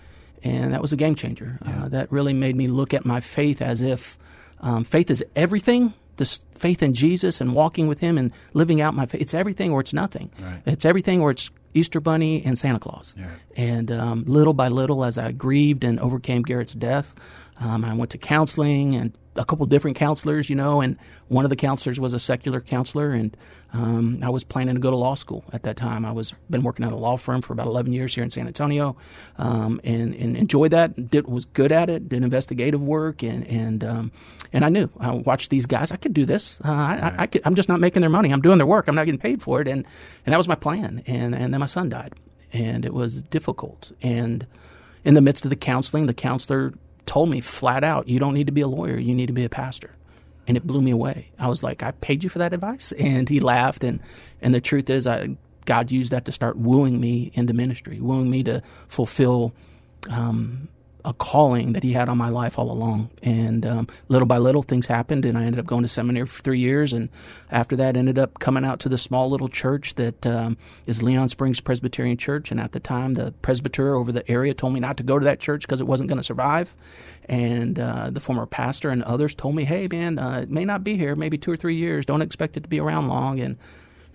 And 0.43 0.73
that 0.73 0.81
was 0.81 0.93
a 0.93 0.97
game 0.97 1.15
changer. 1.15 1.57
Yeah. 1.65 1.85
Uh, 1.85 1.89
that 1.89 2.11
really 2.11 2.33
made 2.33 2.55
me 2.55 2.67
look 2.67 2.93
at 2.93 3.05
my 3.05 3.19
faith 3.19 3.61
as 3.61 3.81
if 3.81 4.17
um, 4.65 4.83
faith 4.83 5.09
is 5.09 5.23
everything. 5.35 5.93
This 6.17 6.39
faith 6.53 6.81
in 6.81 6.93
Jesus 6.93 7.39
and 7.39 7.53
walking 7.53 7.87
with 7.87 7.99
Him 7.99 8.17
and 8.17 8.31
living 8.53 8.81
out 8.81 8.93
my 8.93 9.05
faith. 9.05 9.21
It's 9.21 9.33
everything 9.33 9.71
or 9.71 9.79
it's 9.79 9.93
nothing. 9.93 10.31
Right. 10.39 10.61
It's 10.65 10.85
everything 10.85 11.21
or 11.21 11.31
it's 11.31 11.51
Easter 11.73 11.99
Bunny 11.99 12.43
and 12.43 12.57
Santa 12.57 12.79
Claus. 12.79 13.15
Yeah. 13.17 13.27
And 13.55 13.91
um, 13.91 14.23
little 14.25 14.53
by 14.53 14.69
little, 14.69 15.03
as 15.03 15.17
I 15.17 15.31
grieved 15.31 15.83
and 15.83 15.99
overcame 15.99 16.41
Garrett's 16.41 16.73
death, 16.73 17.15
um, 17.59 17.85
I 17.85 17.93
went 17.93 18.11
to 18.11 18.17
counseling 18.17 18.95
and 18.95 19.15
a 19.35 19.45
couple 19.45 19.65
different 19.65 19.97
counselors, 19.97 20.49
you 20.49 20.55
know, 20.55 20.81
and 20.81 20.97
one 21.27 21.45
of 21.45 21.49
the 21.49 21.55
counselors 21.55 21.99
was 21.99 22.13
a 22.13 22.19
secular 22.19 22.61
counselor, 22.61 23.11
and 23.11 23.35
um, 23.73 24.19
I 24.23 24.29
was 24.29 24.43
planning 24.43 24.75
to 24.75 24.81
go 24.81 24.89
to 24.89 24.95
law 24.95 25.15
school 25.15 25.43
at 25.51 25.63
that 25.63 25.75
time. 25.75 26.05
I 26.05 26.11
was 26.11 26.33
been 26.49 26.63
working 26.63 26.85
at 26.85 26.91
a 26.91 26.95
law 26.95 27.17
firm 27.17 27.41
for 27.41 27.53
about 27.53 27.67
11 27.67 27.91
years 27.93 28.15
here 28.15 28.23
in 28.23 28.29
San 28.29 28.47
Antonio, 28.47 28.95
um, 29.37 29.81
and, 29.83 30.13
and 30.15 30.37
enjoyed 30.37 30.71
that. 30.71 31.09
Did 31.09 31.27
was 31.27 31.45
good 31.45 31.71
at 31.71 31.89
it. 31.89 32.07
Did 32.07 32.23
investigative 32.23 32.81
work, 32.81 33.23
and 33.23 33.45
and 33.47 33.83
um, 33.83 34.11
and 34.53 34.63
I 34.63 34.69
knew 34.69 34.89
I 34.99 35.11
watched 35.11 35.49
these 35.49 35.65
guys. 35.65 35.91
I 35.91 35.97
could 35.97 36.13
do 36.13 36.25
this. 36.25 36.61
Uh, 36.61 36.71
I, 36.71 36.99
right. 37.01 37.35
I, 37.35 37.39
I 37.43 37.47
am 37.47 37.55
just 37.55 37.69
not 37.69 37.79
making 37.79 38.01
their 38.01 38.09
money. 38.09 38.31
I'm 38.31 38.41
doing 38.41 38.57
their 38.57 38.67
work. 38.67 38.87
I'm 38.87 38.95
not 38.95 39.05
getting 39.05 39.19
paid 39.19 39.41
for 39.41 39.61
it, 39.61 39.67
and 39.67 39.85
and 40.25 40.33
that 40.33 40.37
was 40.37 40.47
my 40.47 40.55
plan. 40.55 41.03
And 41.07 41.35
and 41.35 41.53
then 41.53 41.59
my 41.59 41.65
son 41.65 41.89
died, 41.89 42.13
and 42.53 42.85
it 42.85 42.93
was 42.93 43.21
difficult. 43.23 43.91
And 44.01 44.47
in 45.03 45.13
the 45.13 45.21
midst 45.21 45.45
of 45.45 45.49
the 45.49 45.55
counseling, 45.55 46.07
the 46.07 46.13
counselor 46.13 46.73
told 47.05 47.29
me 47.29 47.39
flat 47.39 47.83
out, 47.83 48.07
you 48.07 48.19
don't 48.19 48.33
need 48.33 48.47
to 48.47 48.53
be 48.53 48.61
a 48.61 48.67
lawyer, 48.67 48.97
you 48.97 49.13
need 49.13 49.27
to 49.27 49.33
be 49.33 49.43
a 49.43 49.49
pastor. 49.49 49.91
And 50.47 50.57
it 50.57 50.67
blew 50.67 50.81
me 50.81 50.91
away. 50.91 51.31
I 51.39 51.47
was 51.47 51.63
like, 51.63 51.81
I 51.81 51.91
paid 51.91 52.23
you 52.23 52.29
for 52.29 52.39
that 52.39 52.53
advice? 52.53 52.91
And 52.99 53.27
he 53.27 53.39
laughed. 53.39 53.83
And, 53.83 53.99
and 54.41 54.53
the 54.53 54.61
truth 54.61 54.89
is, 54.89 55.07
I, 55.07 55.35
God 55.65 55.91
used 55.91 56.11
that 56.11 56.25
to 56.25 56.31
start 56.31 56.57
wooing 56.57 56.99
me 56.99 57.31
into 57.33 57.53
ministry, 57.53 57.99
wooing 57.99 58.29
me 58.29 58.43
to 58.43 58.61
fulfill 58.87 59.53
um, 60.09 60.67
a 61.05 61.13
calling 61.13 61.73
that 61.73 61.83
he 61.83 61.93
had 61.93 62.09
on 62.09 62.17
my 62.17 62.29
life 62.29 62.57
all 62.57 62.71
along. 62.71 63.09
And 63.21 63.65
um, 63.65 63.87
little 64.09 64.25
by 64.25 64.39
little, 64.39 64.63
things 64.63 64.87
happened, 64.87 65.23
and 65.23 65.37
I 65.37 65.45
ended 65.45 65.59
up 65.59 65.67
going 65.67 65.83
to 65.83 65.87
seminary 65.87 66.25
for 66.25 66.41
three 66.41 66.59
years. 66.59 66.91
And 66.91 67.09
after 67.51 67.75
that, 67.75 67.95
ended 67.95 68.17
up 68.17 68.39
coming 68.39 68.65
out 68.65 68.79
to 68.81 68.89
the 68.89 68.97
small 68.97 69.29
little 69.29 69.47
church 69.47 69.95
that 69.95 70.25
um, 70.25 70.57
is 70.87 71.03
Leon 71.03 71.29
Springs 71.29 71.61
Presbyterian 71.61 72.17
Church. 72.17 72.51
And 72.51 72.59
at 72.59 72.71
the 72.71 72.79
time, 72.79 73.13
the 73.13 73.33
presbyter 73.41 73.95
over 73.95 74.11
the 74.11 74.29
area 74.29 74.53
told 74.53 74.73
me 74.73 74.79
not 74.79 74.97
to 74.97 75.03
go 75.03 75.19
to 75.19 75.25
that 75.25 75.39
church 75.39 75.61
because 75.61 75.79
it 75.79 75.87
wasn't 75.87 76.09
going 76.09 76.19
to 76.19 76.23
survive. 76.23 76.75
And 77.29 77.79
uh, 77.79 78.09
the 78.09 78.19
former 78.19 78.45
pastor 78.45 78.89
and 78.89 79.03
others 79.03 79.35
told 79.35 79.55
me, 79.55 79.63
"Hey, 79.63 79.87
man, 79.91 80.19
uh, 80.19 80.41
it 80.43 80.49
may 80.49 80.65
not 80.65 80.83
be 80.83 80.97
here, 80.97 81.15
maybe 81.15 81.37
two 81.37 81.51
or 81.51 81.57
three 81.57 81.75
years. 81.75 82.05
Don't 82.05 82.21
expect 82.21 82.57
it 82.57 82.63
to 82.63 82.69
be 82.69 82.79
around 82.79 83.07
long." 83.07 83.39
And 83.39 83.57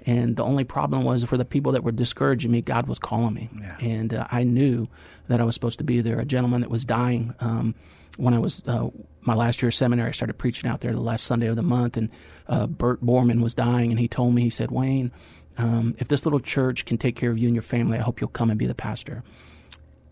and 0.06 0.36
the 0.36 0.44
only 0.44 0.64
problem 0.64 1.04
was 1.04 1.24
for 1.24 1.36
the 1.36 1.44
people 1.44 1.72
that 1.72 1.84
were 1.84 1.92
discouraging 1.92 2.50
me, 2.50 2.62
God 2.62 2.86
was 2.86 2.98
calling 2.98 3.34
me. 3.34 3.50
Yeah. 3.60 3.76
And 3.80 4.14
uh, 4.14 4.26
I 4.30 4.44
knew 4.44 4.88
that 5.28 5.40
I 5.40 5.44
was 5.44 5.54
supposed 5.54 5.78
to 5.78 5.84
be 5.84 6.00
there. 6.00 6.18
A 6.18 6.24
gentleman 6.24 6.62
that 6.62 6.70
was 6.70 6.84
dying 6.84 7.34
um, 7.40 7.74
when 8.16 8.34
I 8.34 8.38
was 8.38 8.62
uh, 8.66 8.88
my 9.22 9.34
last 9.34 9.62
year 9.62 9.68
of 9.68 9.74
seminary, 9.74 10.08
I 10.08 10.12
started 10.12 10.34
preaching 10.34 10.70
out 10.70 10.80
there 10.80 10.92
the 10.92 11.00
last 11.00 11.24
Sunday 11.24 11.46
of 11.46 11.56
the 11.56 11.62
month, 11.62 11.96
and 11.96 12.10
uh, 12.48 12.66
Bert 12.66 13.04
Borman 13.04 13.42
was 13.42 13.54
dying, 13.54 13.90
and 13.90 13.98
he 13.98 14.08
told 14.08 14.34
me, 14.34 14.42
he 14.42 14.50
said, 14.50 14.70
Wayne, 14.70 15.12
um, 15.58 15.94
if 15.98 16.08
this 16.08 16.24
little 16.24 16.40
church 16.40 16.84
can 16.84 16.98
take 16.98 17.16
care 17.16 17.30
of 17.30 17.38
you 17.38 17.46
and 17.46 17.54
your 17.54 17.62
family, 17.62 17.98
I 17.98 18.02
hope 18.02 18.20
you'll 18.20 18.28
come 18.28 18.50
and 18.50 18.58
be 18.58 18.66
the 18.66 18.74
pastor. 18.74 19.22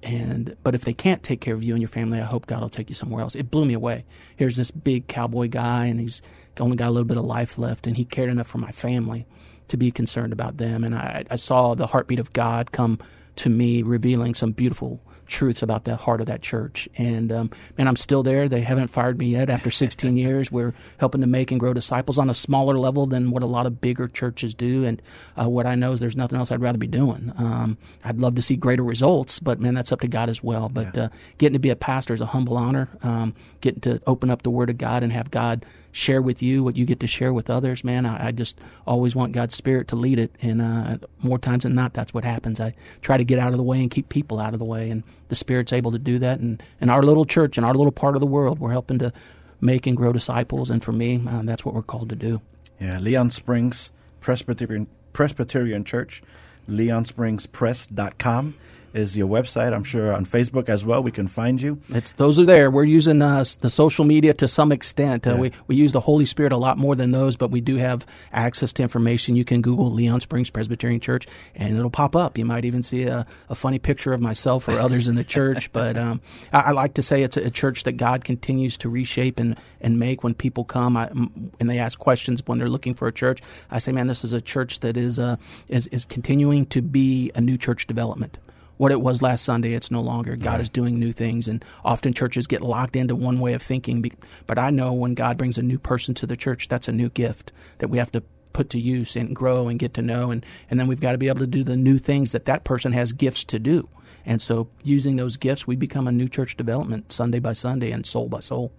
And 0.02 0.56
but 0.62 0.74
if 0.76 0.84
they 0.84 0.94
can't 0.94 1.22
take 1.24 1.40
care 1.40 1.54
of 1.54 1.64
you 1.64 1.74
and 1.74 1.82
your 1.82 1.88
family, 1.88 2.20
I 2.20 2.24
hope 2.24 2.46
God 2.46 2.60
will 2.60 2.68
take 2.68 2.88
you 2.88 2.94
somewhere 2.94 3.20
else. 3.20 3.34
It 3.34 3.50
blew 3.50 3.64
me 3.64 3.74
away. 3.74 4.04
Here's 4.36 4.56
this 4.56 4.70
big 4.70 5.08
cowboy 5.08 5.48
guy, 5.48 5.86
and 5.86 5.98
he's 5.98 6.22
only 6.60 6.76
got 6.76 6.88
a 6.88 6.92
little 6.92 7.06
bit 7.06 7.16
of 7.16 7.24
life 7.24 7.58
left, 7.58 7.86
and 7.86 7.96
he 7.96 8.04
cared 8.04 8.30
enough 8.30 8.46
for 8.46 8.58
my 8.58 8.70
family 8.70 9.26
to 9.68 9.76
be 9.76 9.90
concerned 9.90 10.32
about 10.32 10.56
them. 10.56 10.84
And 10.84 10.94
I, 10.94 11.24
I 11.30 11.36
saw 11.36 11.74
the 11.74 11.86
heartbeat 11.86 12.18
of 12.18 12.32
God 12.32 12.72
come 12.72 12.98
to 13.36 13.48
me, 13.48 13.82
revealing 13.82 14.34
some 14.34 14.52
beautiful 14.52 15.00
truths 15.28 15.62
about 15.62 15.84
the 15.84 15.94
heart 15.94 16.20
of 16.20 16.26
that 16.26 16.42
church. 16.42 16.88
And 16.96 17.30
um, 17.30 17.50
man, 17.76 17.86
I'm 17.86 17.96
still 17.96 18.22
there. 18.22 18.48
They 18.48 18.62
haven't 18.62 18.88
fired 18.88 19.18
me 19.18 19.26
yet 19.26 19.50
after 19.50 19.70
16 19.70 20.16
years. 20.16 20.50
We're 20.50 20.74
helping 20.98 21.20
to 21.20 21.26
make 21.26 21.50
and 21.50 21.60
grow 21.60 21.72
disciples 21.72 22.18
on 22.18 22.30
a 22.30 22.34
smaller 22.34 22.76
level 22.78 23.06
than 23.06 23.30
what 23.30 23.42
a 23.42 23.46
lot 23.46 23.66
of 23.66 23.80
bigger 23.80 24.08
churches 24.08 24.54
do. 24.54 24.84
And 24.84 25.00
uh, 25.40 25.48
what 25.48 25.66
I 25.66 25.74
know 25.76 25.92
is 25.92 26.00
there's 26.00 26.16
nothing 26.16 26.38
else 26.38 26.50
I'd 26.50 26.60
rather 26.60 26.78
be 26.78 26.88
doing. 26.88 27.32
Um, 27.38 27.78
I'd 28.02 28.18
love 28.18 28.34
to 28.36 28.42
see 28.42 28.56
greater 28.56 28.82
results, 28.82 29.38
but 29.38 29.60
man, 29.60 29.74
that's 29.74 29.92
up 29.92 30.00
to 30.00 30.08
God 30.08 30.30
as 30.30 30.42
well. 30.42 30.68
But 30.68 30.96
yeah. 30.96 31.04
uh, 31.04 31.08
getting 31.36 31.54
to 31.54 31.60
be 31.60 31.70
a 31.70 31.76
pastor 31.76 32.14
is 32.14 32.20
a 32.20 32.26
humble 32.26 32.56
honor. 32.56 32.88
Um, 33.02 33.34
getting 33.60 33.80
to 33.82 34.00
open 34.06 34.30
up 34.30 34.42
the 34.42 34.50
Word 34.50 34.70
of 34.70 34.78
God 34.78 35.02
and 35.02 35.12
have 35.12 35.30
God 35.30 35.64
share 35.92 36.22
with 36.22 36.42
you 36.42 36.62
what 36.62 36.76
you 36.76 36.84
get 36.84 37.00
to 37.00 37.06
share 37.06 37.32
with 37.32 37.50
others, 37.50 37.82
man. 37.84 38.06
I, 38.06 38.28
I 38.28 38.32
just 38.32 38.58
always 38.86 39.16
want 39.16 39.32
God's 39.32 39.54
Spirit 39.54 39.88
to 39.88 39.96
lead 39.96 40.18
it, 40.18 40.30
and 40.42 40.60
uh, 40.62 40.98
more 41.22 41.38
times 41.38 41.64
than 41.64 41.74
not, 41.74 41.94
that's 41.94 42.14
what 42.14 42.24
happens. 42.24 42.60
I 42.60 42.74
try 43.02 43.16
to 43.16 43.24
get 43.24 43.38
out 43.38 43.52
of 43.52 43.58
the 43.58 43.64
way 43.64 43.80
and 43.80 43.90
keep 43.90 44.08
people 44.08 44.38
out 44.38 44.52
of 44.52 44.58
the 44.58 44.64
way, 44.64 44.90
and 44.90 45.02
the 45.28 45.36
Spirit's 45.36 45.72
able 45.72 45.92
to 45.92 45.98
do 45.98 46.18
that. 46.18 46.40
And 46.40 46.62
in 46.80 46.90
our 46.90 47.02
little 47.02 47.24
church, 47.24 47.58
in 47.58 47.64
our 47.64 47.74
little 47.74 47.92
part 47.92 48.14
of 48.14 48.20
the 48.20 48.26
world, 48.26 48.58
we're 48.58 48.72
helping 48.72 48.98
to 48.98 49.12
make 49.60 49.86
and 49.86 49.96
grow 49.96 50.12
disciples, 50.12 50.70
and 50.70 50.82
for 50.82 50.92
me, 50.92 51.20
uh, 51.28 51.42
that's 51.42 51.64
what 51.64 51.74
we're 51.74 51.82
called 51.82 52.08
to 52.10 52.16
do. 52.16 52.40
Yeah, 52.80 52.98
Leon 52.98 53.30
Springs 53.30 53.90
Presbyterian 54.20 54.86
Presbyterian 55.12 55.84
Church, 55.84 56.22
leonspringspress.com. 56.68 58.54
is 58.94 59.16
your 59.16 59.28
website. 59.28 59.72
I'm 59.72 59.84
sure 59.84 60.12
on 60.12 60.24
Facebook 60.26 60.68
as 60.68 60.84
well 60.84 61.02
we 61.02 61.10
can 61.10 61.28
find 61.28 61.60
you. 61.60 61.80
It's, 61.90 62.10
those 62.12 62.38
are 62.38 62.44
there. 62.44 62.70
We're 62.70 62.84
using 62.84 63.22
uh, 63.22 63.44
the 63.60 63.70
social 63.70 64.04
media 64.04 64.34
to 64.34 64.48
some 64.48 64.72
extent. 64.72 65.26
Uh, 65.26 65.36
we, 65.38 65.52
we 65.66 65.76
use 65.76 65.92
the 65.92 66.00
Holy 66.00 66.24
Spirit 66.24 66.52
a 66.52 66.56
lot 66.56 66.78
more 66.78 66.94
than 66.94 67.10
those, 67.10 67.36
but 67.36 67.50
we 67.50 67.60
do 67.60 67.76
have 67.76 68.06
access 68.32 68.72
to 68.74 68.82
information. 68.82 69.36
You 69.36 69.44
can 69.44 69.62
Google 69.62 69.90
Leon 69.90 70.20
Springs 70.20 70.50
Presbyterian 70.50 71.00
Church 71.00 71.26
and 71.54 71.76
it'll 71.76 71.90
pop 71.90 72.16
up. 72.16 72.38
You 72.38 72.44
might 72.44 72.64
even 72.64 72.82
see 72.82 73.04
a, 73.04 73.26
a 73.48 73.54
funny 73.54 73.78
picture 73.78 74.12
of 74.12 74.20
myself 74.20 74.68
or 74.68 74.78
others 74.78 75.08
in 75.08 75.14
the 75.14 75.24
church. 75.38 75.72
But 75.72 75.96
um, 75.96 76.20
I, 76.52 76.60
I, 76.60 76.70
like 76.72 76.94
to 76.94 77.02
say 77.02 77.22
it's 77.22 77.36
a, 77.36 77.46
a, 77.46 77.50
church 77.50 77.84
that 77.84 77.92
God 77.92 78.24
continues 78.24 78.78
to 78.78 78.88
reshape 78.88 79.38
and, 79.38 79.58
and 79.80 79.98
make 79.98 80.22
when 80.22 80.34
people 80.34 80.64
come 80.64 80.96
I, 80.96 81.08
and 81.08 81.70
they 81.70 81.78
ask 81.78 81.98
questions 81.98 82.42
when 82.46 82.58
they're 82.58 82.68
looking 82.68 82.94
for 82.94 83.08
a 83.08 83.12
church. 83.12 83.40
I 83.70 83.78
say, 83.78 83.92
man, 83.92 84.06
this 84.06 84.24
is 84.24 84.32
a 84.32 84.40
church 84.40 84.80
that 84.80 84.96
is, 84.96 85.18
uh, 85.18 85.36
is, 85.68 85.86
is 85.88 86.04
continuing 86.04 86.66
to 86.66 86.82
be 86.82 87.30
a 87.34 87.40
new 87.40 87.58
church 87.58 87.86
development 87.86 88.38
what 88.78 88.90
it 88.90 89.00
was 89.00 89.20
last 89.20 89.44
Sunday. 89.44 89.74
It's 89.74 89.90
no 89.90 90.00
longer. 90.00 90.34
God 90.36 90.52
right. 90.52 90.60
is 90.62 90.68
doing 90.70 90.98
new 90.98 91.12
things, 91.12 91.46
and 91.46 91.64
often 91.84 92.14
churches 92.14 92.46
get 92.46 92.62
locked 92.62 92.96
into 92.96 93.14
one 93.14 93.38
way 93.38 93.52
of 93.52 93.60
thinking. 93.60 94.10
But 94.46 94.58
I 94.58 94.70
know 94.70 94.92
when 94.94 95.14
God 95.14 95.36
brings 95.36 95.58
a 95.58 95.62
new 95.62 95.78
person 95.78 96.14
to 96.14 96.26
the 96.26 96.36
church, 96.36 96.68
that's 96.68 96.88
a 96.88 96.92
new 96.92 97.10
gift 97.10 97.52
that 97.78 97.88
we 97.88 97.98
have 97.98 98.12
to 98.12 98.22
put 98.54 98.70
to 98.70 98.80
use 98.80 99.14
and 99.14 99.36
grow 99.36 99.68
and 99.68 99.78
get 99.78 99.94
to 99.94 100.02
know, 100.02 100.30
and 100.30 100.44
and 100.70 100.80
then 100.80 100.86
we've 100.86 101.00
got 101.00 101.12
to 101.12 101.18
be 101.18 101.28
able 101.28 101.40
to 101.40 101.46
do 101.46 101.62
the 101.62 101.76
new 101.76 101.98
things 101.98 102.32
that 102.32 102.46
that 102.46 102.64
person 102.64 102.92
has 102.92 103.12
gifts 103.12 103.44
to 103.44 103.58
do. 103.58 103.88
And 104.24 104.42
so, 104.42 104.68
using 104.82 105.16
those 105.16 105.36
gifts, 105.36 105.66
we 105.66 105.76
become 105.76 106.06
a 106.06 106.12
new 106.12 106.28
church 106.28 106.56
development 106.56 107.12
Sunday 107.12 107.38
by 107.38 107.52
Sunday 107.52 107.90
and 107.90 108.04
soul 108.04 108.28
by 108.28 108.40
soul. 108.40 108.72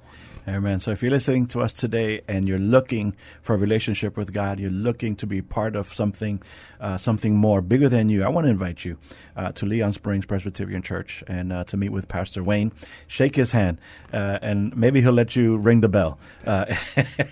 Amen. 0.48 0.80
So 0.80 0.92
if 0.92 1.04
you're 1.04 1.12
listening 1.12 1.48
to 1.48 1.62
us 1.62 1.74
today 1.74 2.22
and 2.28 2.48
you're 2.48 2.58
looking 2.58 3.16
for 3.42 3.56
a 3.56 3.58
relationship 3.58 4.18
with 4.18 4.34
God, 4.34 4.60
you're 4.60 4.72
looking 4.72 5.16
to 5.18 5.28
be 5.28 5.42
part 5.42 5.76
of 5.76 5.94
something, 5.94 6.42
uh, 6.80 6.98
something 6.98 7.36
more 7.36 7.62
bigger 7.62 7.90
than 7.90 8.10
you, 8.10 8.24
I 8.24 8.30
want 8.30 8.46
to 8.46 8.52
invite 8.52 8.84
you 8.84 8.98
uh, 9.36 9.52
to 9.54 9.66
Leon 9.66 9.94
Springs 9.94 10.26
Presbyterian 10.26 10.82
Church 10.82 11.24
and 11.28 11.54
uh, 11.54 11.64
to 11.66 11.78
meet 11.78 11.90
with 11.90 12.08
Pastor 12.08 12.44
Wayne. 12.44 12.72
Shake 13.08 13.36
his 13.36 13.52
hand, 13.52 13.80
uh, 14.12 14.40
and 14.42 14.76
maybe 14.76 15.02
he'll 15.02 15.14
let 15.14 15.36
you 15.36 15.58
ring 15.58 15.82
the 15.82 15.90
bell. 15.90 16.20
Uh, 16.46 16.74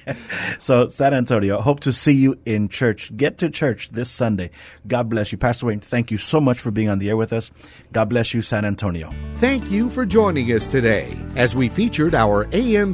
so 0.59 0.89
San 0.89 1.13
Antonio, 1.13 1.59
hope 1.59 1.79
to 1.81 1.91
see 1.91 2.13
you 2.13 2.37
in 2.45 2.69
church. 2.69 3.15
Get 3.17 3.39
to 3.39 3.49
church 3.49 3.89
this 3.89 4.09
Sunday. 4.09 4.51
God 4.85 5.09
bless 5.09 5.31
you, 5.31 5.37
Pastor 5.37 5.65
Wayne. 5.65 5.79
Thank 5.79 6.11
you 6.11 6.17
so 6.17 6.39
much 6.39 6.59
for 6.59 6.71
being 6.71 6.89
on 6.89 6.99
the 6.99 7.09
air 7.09 7.17
with 7.17 7.33
us. 7.33 7.51
God 7.91 8.09
bless 8.09 8.33
you, 8.33 8.41
San 8.41 8.63
Antonio. 8.63 9.11
Thank 9.35 9.69
you 9.71 9.89
for 9.89 10.05
joining 10.05 10.51
us 10.51 10.67
today 10.67 11.13
as 11.35 11.55
we 11.55 11.67
featured 11.67 12.13
our 12.13 12.47
AM 12.53 12.93